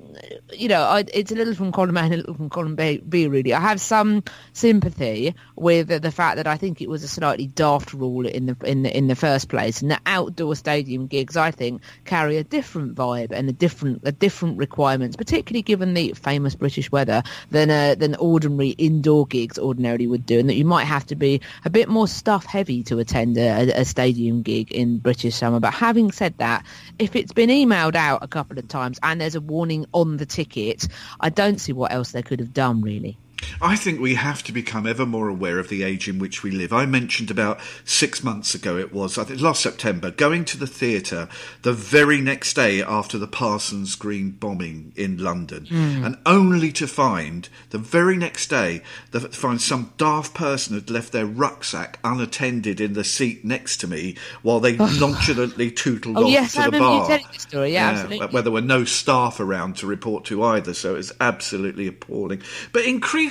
you 0.52 0.68
know, 0.68 0.82
I, 0.82 1.04
it's 1.12 1.32
a 1.32 1.34
little 1.34 1.54
from 1.54 1.72
column 1.72 1.96
A 1.96 2.00
and 2.00 2.14
a 2.14 2.16
little 2.18 2.34
from 2.34 2.50
column 2.50 2.76
B, 2.76 2.98
B. 2.98 3.28
Really, 3.28 3.54
I 3.54 3.60
have 3.60 3.80
some 3.80 4.22
sympathy 4.52 5.34
with 5.56 5.88
the, 5.88 6.14
fact 6.14 6.36
that 6.36 6.46
I 6.46 6.56
think 6.56 6.80
it 6.80 6.88
was 6.88 7.02
a 7.02 7.08
slightly 7.08 7.48
daft 7.48 7.92
rule 7.92 8.26
in 8.26 8.46
the 8.46 8.56
in 8.64 8.82
the 8.82 8.96
in 8.96 9.08
the 9.08 9.16
first 9.16 9.48
place, 9.48 9.82
and 9.82 9.90
the 9.90 9.98
outdoor 10.06 10.54
stadium 10.54 11.06
gigs 11.06 11.36
I 11.36 11.50
think 11.50 11.82
carry 12.04 12.36
a 12.36 12.44
different 12.44 12.94
vibe 12.94 13.32
and 13.32 13.48
a 13.48 13.52
different 13.52 14.02
a 14.04 14.12
different 14.12 14.58
requirements, 14.58 15.16
particularly 15.16 15.62
given 15.62 15.94
the 15.94 16.12
famous 16.12 16.54
British 16.54 16.92
weather 16.92 17.22
than 17.50 17.70
uh, 17.70 17.94
than 17.96 18.14
ordinary 18.16 18.70
indoor 18.70 19.26
gigs 19.26 19.58
ordinarily 19.58 20.06
would 20.06 20.26
do, 20.26 20.38
and 20.38 20.48
that 20.48 20.54
you 20.54 20.64
might 20.64 20.84
have 20.84 21.06
to 21.06 21.16
be 21.16 21.40
a 21.64 21.70
bit 21.70 21.88
more 21.88 22.06
stuff 22.06 22.44
heavy 22.44 22.82
to 22.84 22.98
attend 22.98 23.36
a, 23.36 23.80
a 23.80 23.84
stadium 23.84 24.42
gig 24.42 24.70
in 24.70 24.98
British 24.98 25.34
summer. 25.34 25.60
But 25.60 25.74
having 25.74 26.12
said 26.12 26.38
that, 26.38 26.64
if 26.98 27.16
it's 27.16 27.32
been 27.32 27.50
emailed 27.50 27.96
out 27.96 28.22
a 28.22 28.28
couple 28.28 28.58
of 28.58 28.68
times 28.68 28.98
and 29.02 29.20
there's 29.20 29.34
a 29.34 29.40
warning 29.40 29.86
on 29.92 30.03
the 30.16 30.26
ticket, 30.26 30.88
I 31.20 31.30
don't 31.30 31.60
see 31.60 31.72
what 31.72 31.92
else 31.92 32.12
they 32.12 32.22
could 32.22 32.40
have 32.40 32.52
done 32.52 32.80
really. 32.82 33.18
I 33.60 33.76
think 33.76 34.00
we 34.00 34.14
have 34.14 34.42
to 34.44 34.52
become 34.52 34.86
ever 34.86 35.06
more 35.06 35.28
aware 35.28 35.58
of 35.58 35.68
the 35.68 35.82
age 35.82 36.08
in 36.08 36.18
which 36.18 36.42
we 36.42 36.50
live. 36.50 36.72
I 36.72 36.86
mentioned 36.86 37.30
about 37.30 37.60
six 37.84 38.22
months 38.22 38.54
ago, 38.54 38.76
it 38.76 38.92
was, 38.92 39.18
I 39.18 39.24
think 39.24 39.40
last 39.40 39.62
September, 39.62 40.10
going 40.10 40.44
to 40.46 40.58
the 40.58 40.66
theatre 40.66 41.28
the 41.62 41.72
very 41.72 42.20
next 42.20 42.54
day 42.54 42.82
after 42.82 43.18
the 43.18 43.26
Parsons 43.26 43.94
Green 43.94 44.30
bombing 44.30 44.92
in 44.96 45.18
London, 45.18 45.66
hmm. 45.66 46.04
and 46.04 46.18
only 46.26 46.72
to 46.72 46.86
find 46.86 47.48
the 47.70 47.78
very 47.78 48.16
next 48.16 48.48
day 48.48 48.82
that 49.10 49.34
find 49.34 49.60
some 49.60 49.92
daft 49.96 50.34
person 50.34 50.74
had 50.74 50.90
left 50.90 51.12
their 51.12 51.26
rucksack 51.26 51.98
unattended 52.04 52.80
in 52.80 52.92
the 52.92 53.04
seat 53.04 53.44
next 53.44 53.78
to 53.78 53.86
me 53.86 54.16
while 54.42 54.60
they 54.60 54.76
nonchalantly 54.98 55.70
tootled 55.70 56.16
Oh 56.18 56.24
off 56.24 56.30
yes, 56.30 56.54
to 56.54 56.60
I 56.60 56.64
the 56.64 56.70
remember 56.72 56.94
you 56.94 57.00
bar. 57.00 57.08
telling 57.08 57.32
the 57.32 57.38
story. 57.38 57.72
Yeah, 57.72 57.90
absolutely. 57.90 58.26
Where 58.28 58.42
there 58.42 58.52
were 58.52 58.60
no 58.60 58.84
staff 58.84 59.40
around 59.40 59.76
to 59.78 59.86
report 59.86 60.24
to 60.26 60.42
either, 60.44 60.74
so 60.74 60.94
it 60.94 60.98
was 60.98 61.12
absolutely 61.20 61.86
appalling. 61.86 62.42
But 62.72 62.84
increasingly, 62.84 63.23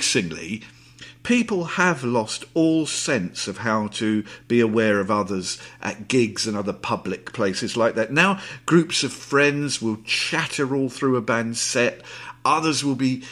people 1.24 1.64
have 1.64 2.04
lost 2.04 2.44
all 2.54 2.86
sense 2.86 3.48
of 3.48 3.58
how 3.58 3.88
to 3.88 4.22
be 4.46 4.60
aware 4.60 5.00
of 5.00 5.10
others 5.10 5.58
at 5.80 6.06
gigs 6.06 6.46
and 6.46 6.56
other 6.56 6.72
public 6.72 7.32
places 7.32 7.76
like 7.76 7.94
that. 7.96 8.12
Now, 8.12 8.40
groups 8.66 9.02
of 9.02 9.12
friends 9.12 9.82
will 9.82 9.98
chatter 10.04 10.76
all 10.76 10.88
through 10.88 11.16
a 11.16 11.22
band 11.22 11.56
set, 11.56 12.02
others 12.44 12.84
will 12.84 12.94
be 12.94 13.24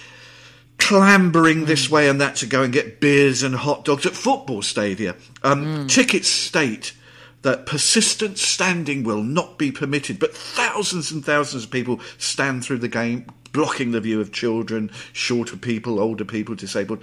clambering 0.79 1.67
this 1.67 1.89
way 1.89 2.09
and 2.09 2.21
that 2.21 2.35
to 2.37 2.47
go 2.47 2.63
and 2.65 2.73
get 2.73 3.01
beers 3.01 3.45
and 3.45 3.55
hot 3.55 3.85
dogs 3.85 4.05
at 4.05 4.15
football 4.15 4.63
stadia. 4.63 5.15
Um, 5.45 5.87
Tickets 5.87 6.29
state 6.29 6.95
that 7.43 7.67
persistent 7.67 8.39
standing 8.39 9.05
will 9.05 9.23
not 9.23 9.59
be 9.59 9.71
permitted, 9.71 10.19
but 10.19 10.37
thousands 10.37 11.13
and 11.13 11.25
thousands 11.25 11.65
of 11.65 11.71
people 11.71 12.01
stand 12.19 12.65
through 12.65 12.79
the 12.79 12.89
game, 12.89 13.27
blocking 13.53 13.93
the 13.93 14.01
view 14.01 14.21
of 14.21 14.33
children, 14.33 14.91
shorter 15.13 15.57
people, 15.57 16.01
older 16.01 16.25
people, 16.25 16.55
disabled, 16.55 17.03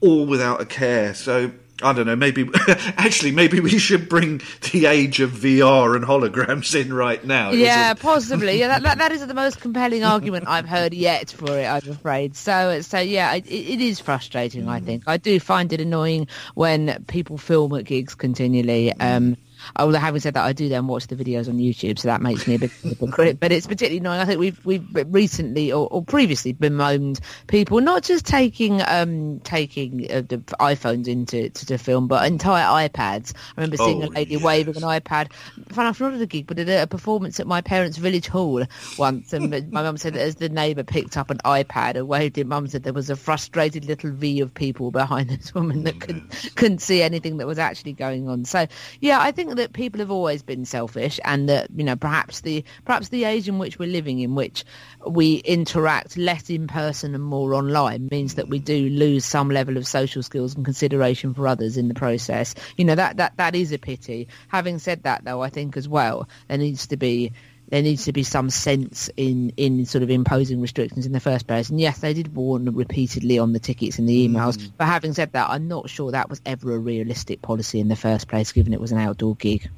all 0.00 0.26
without 0.26 0.60
a 0.60 0.66
care. 0.66 1.14
So 1.14 1.52
I 1.82 1.92
don't 1.92 2.06
know. 2.06 2.16
Maybe 2.16 2.48
actually, 2.96 3.32
maybe 3.32 3.60
we 3.60 3.78
should 3.78 4.08
bring 4.08 4.40
the 4.72 4.86
age 4.86 5.20
of 5.20 5.30
VR 5.30 5.96
and 5.96 6.04
holograms 6.04 6.78
in 6.78 6.92
right 6.92 7.24
now. 7.24 7.50
Yeah, 7.50 7.94
possibly. 7.94 8.58
Yeah, 8.58 8.68
that, 8.68 8.82
that, 8.82 8.98
that 8.98 9.12
is 9.12 9.26
the 9.26 9.34
most 9.34 9.60
compelling 9.60 10.04
argument 10.04 10.46
I've 10.48 10.68
heard 10.68 10.94
yet 10.94 11.30
for 11.30 11.58
it. 11.58 11.66
I'm 11.66 11.88
afraid. 11.90 12.36
So, 12.36 12.80
so 12.82 12.98
yeah, 12.98 13.34
it, 13.34 13.46
it 13.46 13.80
is 13.80 14.00
frustrating. 14.00 14.68
I 14.68 14.80
think 14.80 15.04
I 15.06 15.16
do 15.16 15.40
find 15.40 15.72
it 15.72 15.80
annoying 15.80 16.28
when 16.54 17.04
people 17.08 17.38
film 17.38 17.74
at 17.74 17.84
gigs 17.84 18.14
continually. 18.14 18.92
Um, 18.94 19.36
although 19.76 19.98
having 19.98 20.20
said 20.20 20.34
that, 20.34 20.44
I 20.44 20.52
do 20.52 20.68
then 20.68 20.86
watch 20.86 21.06
the 21.06 21.16
videos 21.16 21.48
on 21.48 21.58
YouTube, 21.58 21.98
so 21.98 22.08
that 22.08 22.22
makes 22.22 22.46
me 22.46 22.54
a 22.54 22.58
bit 22.58 22.70
hypocrite. 22.70 23.40
But 23.40 23.52
it's 23.52 23.66
particularly 23.66 23.98
annoying. 23.98 24.20
I 24.20 24.24
think 24.24 24.40
we've 24.40 24.64
we've 24.64 24.86
recently 25.06 25.72
or, 25.72 25.88
or 25.88 26.02
previously 26.04 26.52
bemoaned 26.52 27.20
people 27.46 27.80
not 27.80 28.02
just 28.02 28.26
taking 28.26 28.82
um 28.82 29.40
taking 29.40 30.10
uh, 30.10 30.22
the 30.22 30.38
iPhones 30.60 31.08
into 31.08 31.48
to, 31.50 31.66
to 31.66 31.78
film, 31.78 32.08
but 32.08 32.26
entire 32.26 32.88
iPads. 32.88 33.34
I 33.56 33.60
remember 33.60 33.76
seeing 33.76 34.02
a 34.02 34.06
Oh, 34.06 34.10
lady 34.10 34.34
yes. 34.34 34.42
waving 34.42 34.76
an 34.76 34.82
iPad. 34.82 35.32
Fun 35.68 35.86
enough, 35.86 36.00
not 36.00 36.14
at 36.14 36.20
a 36.20 36.26
gig, 36.26 36.46
but 36.46 36.58
at 36.58 36.68
a, 36.68 36.82
a 36.82 36.86
performance 36.86 37.40
at 37.40 37.46
my 37.46 37.60
parents' 37.60 37.96
village 37.98 38.26
hall 38.26 38.62
once. 38.98 39.32
And 39.32 39.50
my 39.70 39.82
mum 39.82 39.96
said 39.96 40.14
that 40.14 40.20
as 40.22 40.36
the 40.36 40.48
neighbour 40.48 40.82
picked 40.82 41.16
up 41.16 41.30
an 41.30 41.38
iPad 41.44 41.96
and 41.96 42.08
waved 42.08 42.38
it, 42.38 42.46
mum 42.46 42.66
said 42.66 42.82
there 42.82 42.92
was 42.92 43.10
a 43.10 43.16
frustrated 43.16 43.84
little 43.84 44.10
V 44.12 44.40
of 44.40 44.52
people 44.52 44.90
behind 44.90 45.30
this 45.30 45.54
woman 45.54 45.84
that 45.84 46.00
couldn't, 46.00 46.52
couldn't 46.56 46.80
see 46.80 47.02
anything 47.02 47.36
that 47.38 47.46
was 47.46 47.58
actually 47.58 47.92
going 47.92 48.28
on. 48.28 48.44
So, 48.44 48.66
yeah, 49.00 49.20
I 49.20 49.32
think 49.32 49.51
that 49.54 49.72
people 49.72 50.00
have 50.00 50.10
always 50.10 50.42
been 50.42 50.64
selfish 50.64 51.20
and 51.24 51.48
that, 51.48 51.68
you 51.74 51.84
know, 51.84 51.96
perhaps 51.96 52.40
the, 52.40 52.64
perhaps 52.84 53.08
the 53.08 53.24
age 53.24 53.48
in 53.48 53.58
which 53.58 53.78
we're 53.78 53.88
living 53.88 54.20
in 54.20 54.34
which 54.34 54.64
we 55.06 55.36
interact 55.36 56.16
less 56.16 56.50
in 56.50 56.66
person 56.66 57.14
and 57.14 57.24
more 57.24 57.54
online 57.54 58.08
means 58.10 58.34
that 58.34 58.48
we 58.48 58.58
do 58.58 58.88
lose 58.88 59.24
some 59.24 59.50
level 59.50 59.76
of 59.76 59.86
social 59.86 60.22
skills 60.22 60.54
and 60.54 60.64
consideration 60.64 61.34
for 61.34 61.46
others 61.46 61.76
in 61.76 61.88
the 61.88 61.94
process. 61.94 62.54
You 62.76 62.84
know, 62.84 62.94
that, 62.94 63.16
that, 63.16 63.36
that 63.36 63.54
is 63.54 63.72
a 63.72 63.78
pity. 63.78 64.28
Having 64.48 64.78
said 64.78 65.02
that, 65.04 65.24
though, 65.24 65.42
I 65.42 65.48
think 65.48 65.76
as 65.76 65.88
well, 65.88 66.28
there 66.48 66.58
needs 66.58 66.86
to 66.88 66.96
be 66.96 67.32
there 67.72 67.80
needs 67.80 68.04
to 68.04 68.12
be 68.12 68.22
some 68.22 68.50
sense 68.50 69.08
in 69.16 69.50
in 69.56 69.86
sort 69.86 70.02
of 70.02 70.10
imposing 70.10 70.60
restrictions 70.60 71.06
in 71.06 71.12
the 71.12 71.20
first 71.20 71.46
place. 71.46 71.70
And 71.70 71.80
yes, 71.80 72.00
they 72.00 72.12
did 72.12 72.34
warn 72.34 72.66
repeatedly 72.74 73.38
on 73.38 73.54
the 73.54 73.58
tickets 73.58 73.98
and 73.98 74.06
the 74.06 74.28
mm. 74.28 74.30
emails. 74.30 74.70
But 74.76 74.88
having 74.88 75.14
said 75.14 75.32
that, 75.32 75.48
I'm 75.48 75.68
not 75.68 75.88
sure 75.88 76.10
that 76.10 76.28
was 76.28 76.42
ever 76.44 76.74
a 76.74 76.78
realistic 76.78 77.40
policy 77.40 77.80
in 77.80 77.88
the 77.88 77.96
first 77.96 78.28
place, 78.28 78.52
given 78.52 78.74
it 78.74 78.80
was 78.80 78.92
an 78.92 78.98
outdoor 78.98 79.36
gig. 79.36 79.70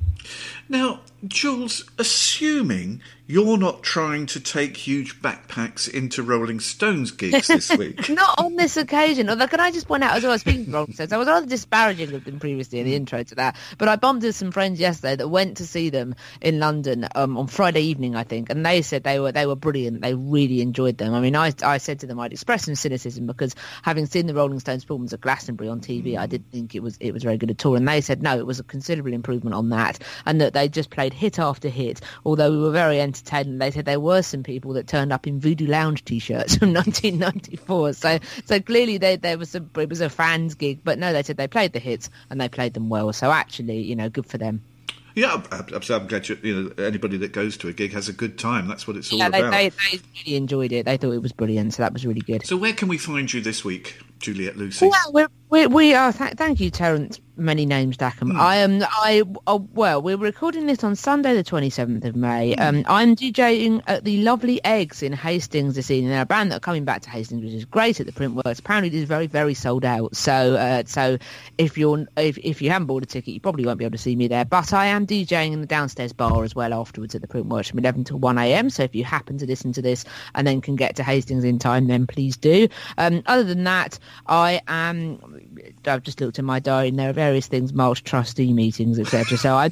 Now, 0.69 1.03
Jules, 1.29 1.89
assuming 1.97 3.01
you're 3.27 3.57
not 3.57 3.83
trying 3.83 4.27
to 4.27 4.39
take 4.39 4.77
huge 4.77 5.23
backpacks 5.23 5.89
into 5.89 6.23
Rolling 6.23 6.61
Stones 6.61 7.11
gigs 7.11 7.47
this 7.49 7.71
week. 7.79 8.11
Not 8.11 8.39
on 8.39 8.57
this 8.57 8.77
occasion. 8.77 9.31
Although, 9.31 9.47
can 9.47 9.61
I 9.61 9.71
just 9.71 9.89
point 9.89 10.05
out 10.05 10.15
as 10.15 10.25
well, 10.25 10.39
speaking 10.39 10.67
of 10.67 10.75
Rolling 10.75 10.93
Stones, 10.93 11.11
I 11.11 11.17
was 11.17 11.27
rather 11.27 11.47
disparaging 11.47 12.13
of 12.13 12.25
them 12.25 12.39
previously 12.39 12.81
in 12.81 12.85
the 12.85 12.95
intro 12.95 13.23
to 13.23 13.35
that. 13.37 13.57
But 13.79 13.89
I 13.89 13.97
bombed 13.97 14.23
with 14.23 14.37
some 14.37 14.53
friends 14.53 14.79
yesterday 14.79 15.17
that 15.17 15.29
went 15.29 15.57
to 15.57 15.67
see 15.67 15.89
them 15.89 16.15
in 16.43 16.59
London 16.59 17.09
um, 17.15 17.39
on 17.39 17.47
Friday 17.47 17.81
evening, 17.81 18.15
I 18.15 18.25
think, 18.25 18.51
and 18.51 18.65
they 18.65 18.83
said 18.83 19.05
they 19.05 19.19
were 19.19 19.33
they 19.33 19.47
were 19.47 19.57
brilliant. 19.57 20.03
They 20.03 20.15
really 20.15 20.61
enjoyed 20.61 20.99
them. 20.99 21.15
I 21.15 21.21
mean, 21.21 21.35
I, 21.35 21.53
I 21.63 21.79
said 21.79 22.01
to 22.01 22.07
them 22.07 22.21
I'd 22.21 22.33
expressed 22.33 22.67
some 22.67 22.75
cynicism 22.75 23.27
because 23.27 23.55
having 23.83 24.05
seen 24.05 24.27
the 24.27 24.35
Rolling 24.35 24.61
Stones 24.61 24.85
performance 24.85 25.15
at 25.15 25.23
Glastonbury 25.23 25.71
on 25.71 25.81
TV, 25.81 26.19
I 26.19 26.27
didn't 26.27 26.51
think 26.53 26.75
it 26.75 26.83
was 26.83 26.99
it 27.01 27.13
was 27.13 27.23
very 27.23 27.39
good 27.39 27.51
at 27.51 27.65
all. 27.65 27.75
And 27.75 27.89
they 27.89 28.03
said 28.03 28.23
no, 28.23 28.37
it 28.37 28.45
was 28.47 28.61
a 28.61 28.65
considerable 28.65 29.15
improvement 29.15 29.55
on 29.55 29.71
that, 29.71 29.99
and 30.27 30.43
that 30.43 30.53
they 30.53 30.69
just 30.69 30.91
played 30.91 31.15
hit 31.15 31.39
after 31.39 31.71
hit. 31.71 32.03
Although 32.27 32.51
we 32.51 32.59
were 32.59 32.71
very 32.71 33.01
entertained, 33.15 33.61
they 33.61 33.71
said 33.71 33.85
there 33.85 34.01
were 34.01 34.23
some 34.23 34.43
people 34.43 34.73
that 34.75 34.87
turned 34.89 35.13
up 35.13 35.27
in 35.27 35.41
Voodoo 35.41 35.67
Lounge 35.67 36.05
t-shirts 36.05 36.57
from 36.57 36.73
1994. 36.75 37.93
So 37.95 38.19
so 38.45 38.61
clearly 38.61 38.99
they, 38.99 39.17
there 39.17 39.39
was 39.39 39.55
a 39.55 39.65
it 39.77 39.89
was 39.89 40.01
a 40.01 40.11
fans 40.11 40.55
gig, 40.55 40.81
but 40.85 40.99
no, 40.99 41.13
they 41.13 41.23
said 41.23 41.37
they 41.37 41.49
played 41.49 41.73
the 41.73 41.79
hits 41.79 42.11
and 42.31 42.41
they 42.41 42.49
played 42.49 42.75
them 42.75 42.89
well. 42.89 43.13
So 43.13 43.31
actually, 43.31 43.81
you 43.83 43.97
know, 43.97 44.09
good 44.09 44.27
for 44.27 44.39
them. 44.39 44.63
yeah, 45.15 45.41
I'm 45.51 46.07
glad 46.09 46.29
you, 46.29 46.39
you 46.43 46.63
know 46.77 46.85
anybody 46.85 47.17
that 47.19 47.33
goes 47.33 47.57
to 47.59 47.69
a 47.69 47.73
gig 47.73 47.93
has 47.93 48.09
a 48.09 48.13
good 48.13 48.37
time. 48.39 48.67
That's 48.67 48.87
what 48.89 48.97
it's 48.97 49.13
all 49.13 49.19
Yeah, 49.21 49.29
they, 49.29 49.41
about. 49.41 49.53
they, 49.53 49.69
they 49.69 50.01
really 50.25 50.37
enjoyed 50.37 50.73
it. 50.73 50.87
They 50.87 50.97
thought 50.97 51.13
it 51.13 51.23
was 51.23 51.33
brilliant. 51.33 51.75
So 51.75 51.83
that 51.85 51.93
was 51.93 52.05
really 52.05 52.21
good. 52.21 52.45
So, 52.45 52.57
where 52.57 52.73
can 52.73 52.89
we 52.89 52.99
find 52.99 53.33
you 53.33 53.41
this 53.41 53.65
week, 53.65 53.97
Juliet 54.19 54.57
Lucy? 54.57 54.89
Well, 54.89 55.13
we're, 55.13 55.29
we 55.51 55.67
we 55.69 55.95
are. 55.95 56.13
Th- 56.13 56.33
thank 56.35 56.59
you, 56.59 56.69
Terence. 56.71 57.21
Many 57.37 57.67
names, 57.67 57.97
Dackham. 57.97 58.37
I 58.37 58.57
am. 58.57 58.85
I 58.85 59.25
oh, 59.49 59.69
well, 59.75 60.01
we're 60.01 60.17
recording 60.17 60.67
this 60.67 60.85
on 60.85 60.95
Sunday, 60.95 61.35
the 61.35 61.43
twenty 61.43 61.69
seventh 61.69 62.05
of 62.05 62.15
May. 62.15 62.55
Um, 62.55 62.85
I'm 62.87 63.17
DJing 63.17 63.83
at 63.89 64.05
the 64.05 64.23
Lovely 64.23 64.65
Eggs 64.65 65.03
in 65.03 65.13
Hastings 65.13 65.75
this 65.75 65.91
evening. 65.91 66.11
They're 66.11 66.23
a 66.23 66.27
band 66.27 66.53
that 66.53 66.59
are 66.59 66.61
coming 66.61 66.85
back 66.85 67.03
to 67.03 67.11
Hastings, 67.11 67.43
which 67.43 67.53
is 67.53 67.65
great 67.65 67.99
at 67.99 68.07
the 68.07 68.13
Printworks. 68.13 68.61
Apparently, 68.61 68.87
it 68.89 68.95
is 68.95 69.09
very, 69.09 69.27
very 69.27 69.53
sold 69.53 69.85
out. 69.85 70.15
So, 70.15 70.55
uh, 70.55 70.85
so 70.87 71.19
if 71.59 71.77
you're 71.77 72.07
if 72.17 72.39
if 72.39 72.63
you 72.63 72.71
haven't 72.71 72.87
bought 72.87 73.03
a 73.03 73.07
ticket, 73.07 73.35
you 73.35 73.41
probably 73.41 73.67
won't 73.67 73.79
be 73.79 73.85
able 73.85 73.97
to 73.97 74.03
see 74.03 74.15
me 74.15 74.29
there. 74.29 74.45
But 74.45 74.73
I 74.73 74.87
am 74.87 75.05
DJing 75.05 75.53
in 75.53 75.61
the 75.61 75.67
downstairs 75.67 76.13
bar 76.13 76.45
as 76.45 76.55
well 76.55 76.73
afterwards 76.73 77.17
at 77.17 77.21
the 77.21 77.27
Print 77.27 77.49
Printworks 77.49 77.71
from 77.71 77.81
eleven 77.81 78.05
till 78.05 78.21
one 78.21 78.39
a.m. 78.39 78.71
So 78.71 78.85
if 78.85 78.95
you 78.95 79.03
happen 79.03 79.39
to 79.39 79.47
listen 79.47 79.73
to 79.73 79.83
this 79.83 80.05
and 80.37 80.47
then 80.47 80.61
can 80.61 80.77
get 80.77 80.95
to 80.97 81.03
Hastings 81.03 81.43
in 81.43 81.59
time, 81.59 81.89
then 81.89 82.07
please 82.07 82.37
do. 82.37 82.69
Um, 82.97 83.25
other 83.27 83.43
than 83.43 83.65
that, 83.65 83.99
I 84.29 84.61
am. 84.69 85.19
I've 85.85 86.05
just 86.05 86.21
looked 86.21 86.39
at 86.39 86.45
my 86.45 86.61
diary, 86.61 86.89
and 86.89 86.99
there 86.99 87.11
are 87.11 87.13
various 87.25 87.47
things, 87.47 87.73
March 87.73 88.05
trustee 88.05 88.53
meetings, 88.53 88.99
etc. 88.99 89.37
So 89.39 89.55
I. 89.55 89.71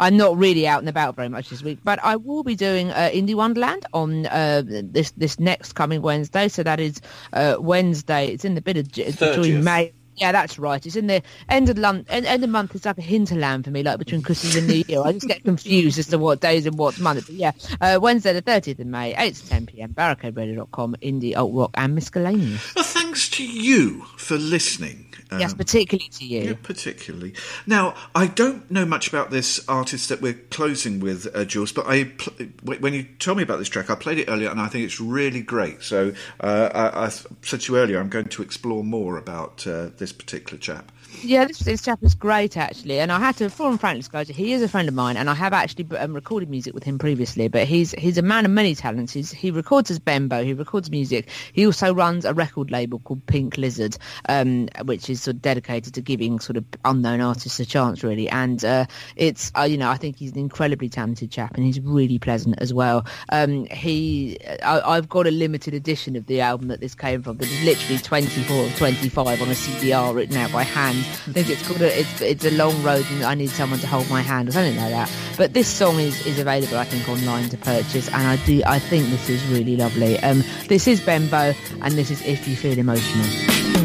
I'm 0.00 0.16
not 0.16 0.36
really 0.36 0.66
out 0.66 0.80
and 0.80 0.88
about 0.88 1.14
very 1.14 1.28
much 1.28 1.50
this 1.50 1.62
week, 1.62 1.78
but 1.84 2.00
I 2.02 2.16
will 2.16 2.42
be 2.42 2.56
doing 2.56 2.90
uh, 2.90 3.10
Indie 3.14 3.36
Wonderland 3.36 3.86
on 3.92 4.26
uh, 4.26 4.62
this 4.66 5.12
this 5.12 5.38
next 5.38 5.74
coming 5.74 6.02
Wednesday. 6.02 6.48
So 6.48 6.64
that 6.64 6.80
is 6.80 7.00
uh, 7.32 7.58
Wednesday. 7.60 8.26
It's 8.26 8.44
in 8.44 8.56
the 8.56 8.60
bit 8.60 8.76
of 8.76 8.90
J- 8.90 9.12
30th. 9.12 9.36
between 9.36 9.62
May. 9.62 9.92
Yeah, 10.16 10.32
that's 10.32 10.58
right. 10.58 10.84
It's 10.84 10.96
in 10.96 11.06
the 11.06 11.22
end 11.48 11.68
of 11.68 11.76
month. 11.76 12.06
End, 12.10 12.26
end 12.26 12.42
of 12.42 12.50
month. 12.50 12.74
It's 12.74 12.84
like 12.84 12.98
a 12.98 13.02
hinterland 13.02 13.64
for 13.64 13.70
me, 13.70 13.84
like 13.84 13.98
between 14.00 14.22
Christmas 14.22 14.56
and 14.56 14.66
New 14.66 14.82
Year. 14.86 15.00
I 15.04 15.12
just 15.12 15.28
get 15.28 15.44
confused 15.44 15.98
as 16.00 16.08
to 16.08 16.18
what 16.18 16.40
days 16.40 16.66
and 16.66 16.76
what 16.76 16.98
month. 16.98 17.26
But 17.26 17.36
yeah, 17.36 17.52
uh, 17.80 17.98
Wednesday 18.02 18.32
the 18.32 18.42
30th 18.42 18.80
of 18.80 18.86
May, 18.86 19.14
8 19.16 19.32
to 19.34 19.48
10 19.48 19.66
p.m. 19.66 19.92
Barricaderadio.com, 19.92 20.96
indie, 21.02 21.36
alt 21.36 21.52
rock, 21.54 21.70
and 21.74 21.94
miscellaneous. 21.94 22.74
Well, 22.74 22.84
thanks 22.84 23.28
to 23.30 23.46
you 23.46 24.02
for 24.16 24.36
listening. 24.36 25.06
Um, 25.34 25.40
yes, 25.40 25.54
particularly 25.54 26.08
to 26.10 26.24
you. 26.24 26.40
Yeah, 26.40 26.54
particularly. 26.62 27.34
Now, 27.66 27.94
I 28.14 28.26
don't 28.26 28.70
know 28.70 28.84
much 28.84 29.08
about 29.08 29.30
this 29.30 29.66
artist 29.68 30.08
that 30.08 30.20
we're 30.20 30.34
closing 30.50 31.00
with, 31.00 31.26
uh, 31.34 31.44
Jules, 31.44 31.72
but 31.72 31.86
I 31.86 32.04
pl- 32.04 32.46
when 32.62 32.94
you 32.94 33.04
told 33.18 33.36
me 33.38 33.42
about 33.42 33.58
this 33.58 33.68
track, 33.68 33.90
I 33.90 33.94
played 33.94 34.18
it 34.18 34.28
earlier, 34.28 34.50
and 34.50 34.60
I 34.60 34.68
think 34.68 34.84
it's 34.84 35.00
really 35.00 35.42
great. 35.42 35.82
So 35.82 36.12
uh, 36.40 36.70
I, 36.74 37.06
I 37.06 37.08
said 37.08 37.60
to 37.62 37.72
you 37.72 37.78
earlier, 37.78 37.98
I'm 37.98 38.08
going 38.08 38.26
to 38.26 38.42
explore 38.42 38.84
more 38.84 39.18
about 39.18 39.66
uh, 39.66 39.90
this 39.96 40.12
particular 40.12 40.58
chap. 40.58 40.92
Yeah, 41.22 41.44
this, 41.44 41.60
this 41.60 41.82
chap 41.82 42.02
is 42.02 42.14
great 42.14 42.56
actually, 42.56 42.98
and 42.98 43.12
I 43.12 43.18
had 43.18 43.36
to 43.36 43.44
inform 43.44 43.78
Frank 43.78 43.98
disclosure. 43.98 44.32
He 44.32 44.52
is 44.52 44.62
a 44.62 44.68
friend 44.68 44.88
of 44.88 44.94
mine, 44.94 45.16
and 45.16 45.30
I 45.30 45.34
have 45.34 45.52
actually 45.52 45.86
um, 45.96 46.12
recorded 46.12 46.50
music 46.50 46.74
with 46.74 46.82
him 46.82 46.98
previously. 46.98 47.48
But 47.48 47.66
he's 47.66 47.92
he's 47.92 48.18
a 48.18 48.22
man 48.22 48.44
of 48.44 48.50
many 48.50 48.74
talents. 48.74 49.12
He's, 49.12 49.30
he 49.30 49.50
records 49.50 49.90
as 49.90 49.98
Bembo. 49.98 50.42
He 50.42 50.52
records 50.52 50.90
music. 50.90 51.28
He 51.52 51.66
also 51.66 51.94
runs 51.94 52.24
a 52.24 52.34
record 52.34 52.70
label 52.70 52.98
called 52.98 53.24
Pink 53.26 53.56
Lizard, 53.56 53.96
um, 54.28 54.68
which 54.84 55.08
is 55.08 55.22
sort 55.24 55.36
of 55.36 55.42
dedicated 55.42 55.94
to 55.94 56.00
giving 56.00 56.40
sort 56.40 56.56
of 56.56 56.64
unknown 56.84 57.20
artists 57.20 57.58
a 57.60 57.66
chance, 57.66 58.02
really. 58.04 58.28
And 58.28 58.64
uh, 58.64 58.86
it's 59.16 59.50
uh, 59.58 59.62
you 59.62 59.76
know 59.76 59.90
I 59.90 59.96
think 59.96 60.16
he's 60.16 60.32
an 60.32 60.38
incredibly 60.38 60.88
talented 60.88 61.30
chap, 61.30 61.54
and 61.54 61.64
he's 61.64 61.80
really 61.80 62.18
pleasant 62.18 62.56
as 62.58 62.72
well. 62.72 63.06
Um, 63.30 63.66
he 63.66 64.38
I, 64.62 64.80
I've 64.80 65.08
got 65.08 65.26
a 65.26 65.30
limited 65.30 65.74
edition 65.74 66.16
of 66.16 66.26
the 66.26 66.40
album 66.40 66.68
that 66.68 66.80
this 66.80 66.94
came 66.94 67.22
from. 67.22 67.38
That 67.38 67.48
is 67.48 67.64
literally 67.64 67.98
24 67.98 68.56
or 68.56 68.70
25 68.70 69.42
on 69.42 69.48
a 69.48 69.52
CDR 69.52 70.14
written 70.14 70.36
out 70.36 70.52
by 70.52 70.62
hand. 70.62 70.98
I 70.98 71.32
think 71.32 71.48
it's 71.48 71.66
called 71.66 71.80
a, 71.80 71.98
it's 71.98 72.20
it's 72.20 72.44
a 72.44 72.50
long 72.52 72.80
road 72.82 73.06
and 73.10 73.24
I 73.24 73.34
need 73.34 73.50
someone 73.50 73.80
to 73.80 73.86
hold 73.86 74.08
my 74.10 74.22
hand 74.22 74.48
or 74.48 74.52
something 74.52 74.76
like 74.76 74.90
that. 74.90 75.10
But 75.36 75.54
this 75.54 75.68
song 75.68 75.98
is, 75.98 76.24
is 76.26 76.38
available 76.38 76.78
I 76.78 76.84
think 76.84 77.08
online 77.08 77.48
to 77.50 77.56
purchase 77.56 78.08
and 78.08 78.26
I 78.26 78.36
do 78.44 78.62
I 78.66 78.78
think 78.78 79.08
this 79.08 79.28
is 79.28 79.44
really 79.46 79.76
lovely. 79.76 80.18
Um, 80.20 80.44
this 80.68 80.86
is 80.86 81.00
Bembo 81.00 81.54
and 81.82 81.94
this 81.94 82.10
is 82.10 82.22
If 82.22 82.46
You 82.46 82.56
Feel 82.56 82.78
Emotional. 82.78 83.83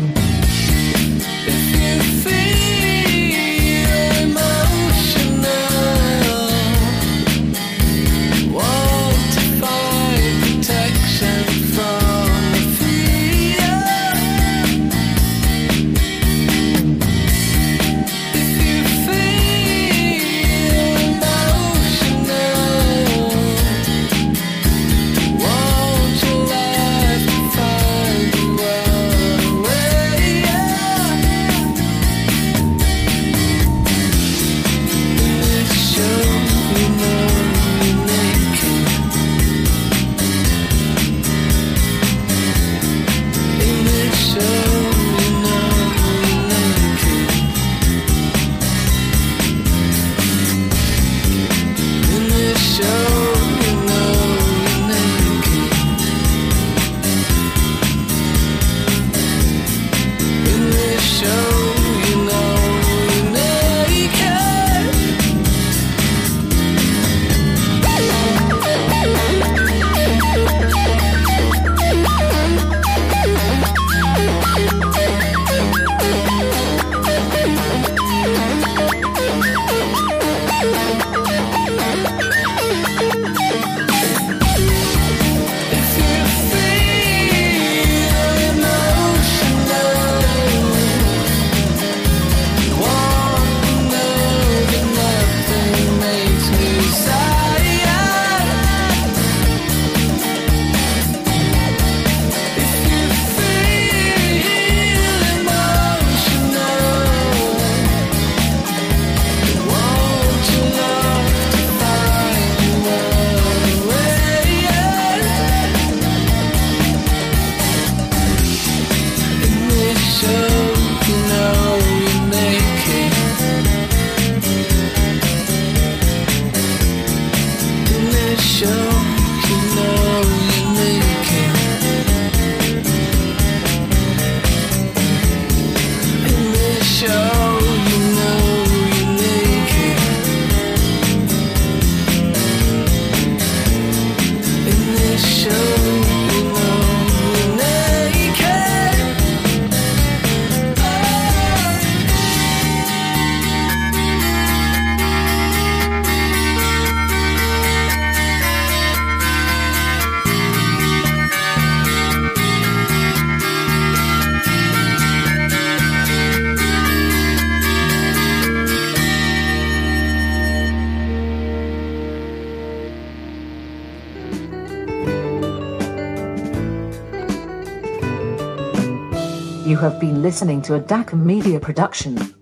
Listening 180.29 180.61
to 180.61 180.75
a 180.75 180.79
DACM 180.79 181.25
Media 181.25 181.59
production. 181.59 182.38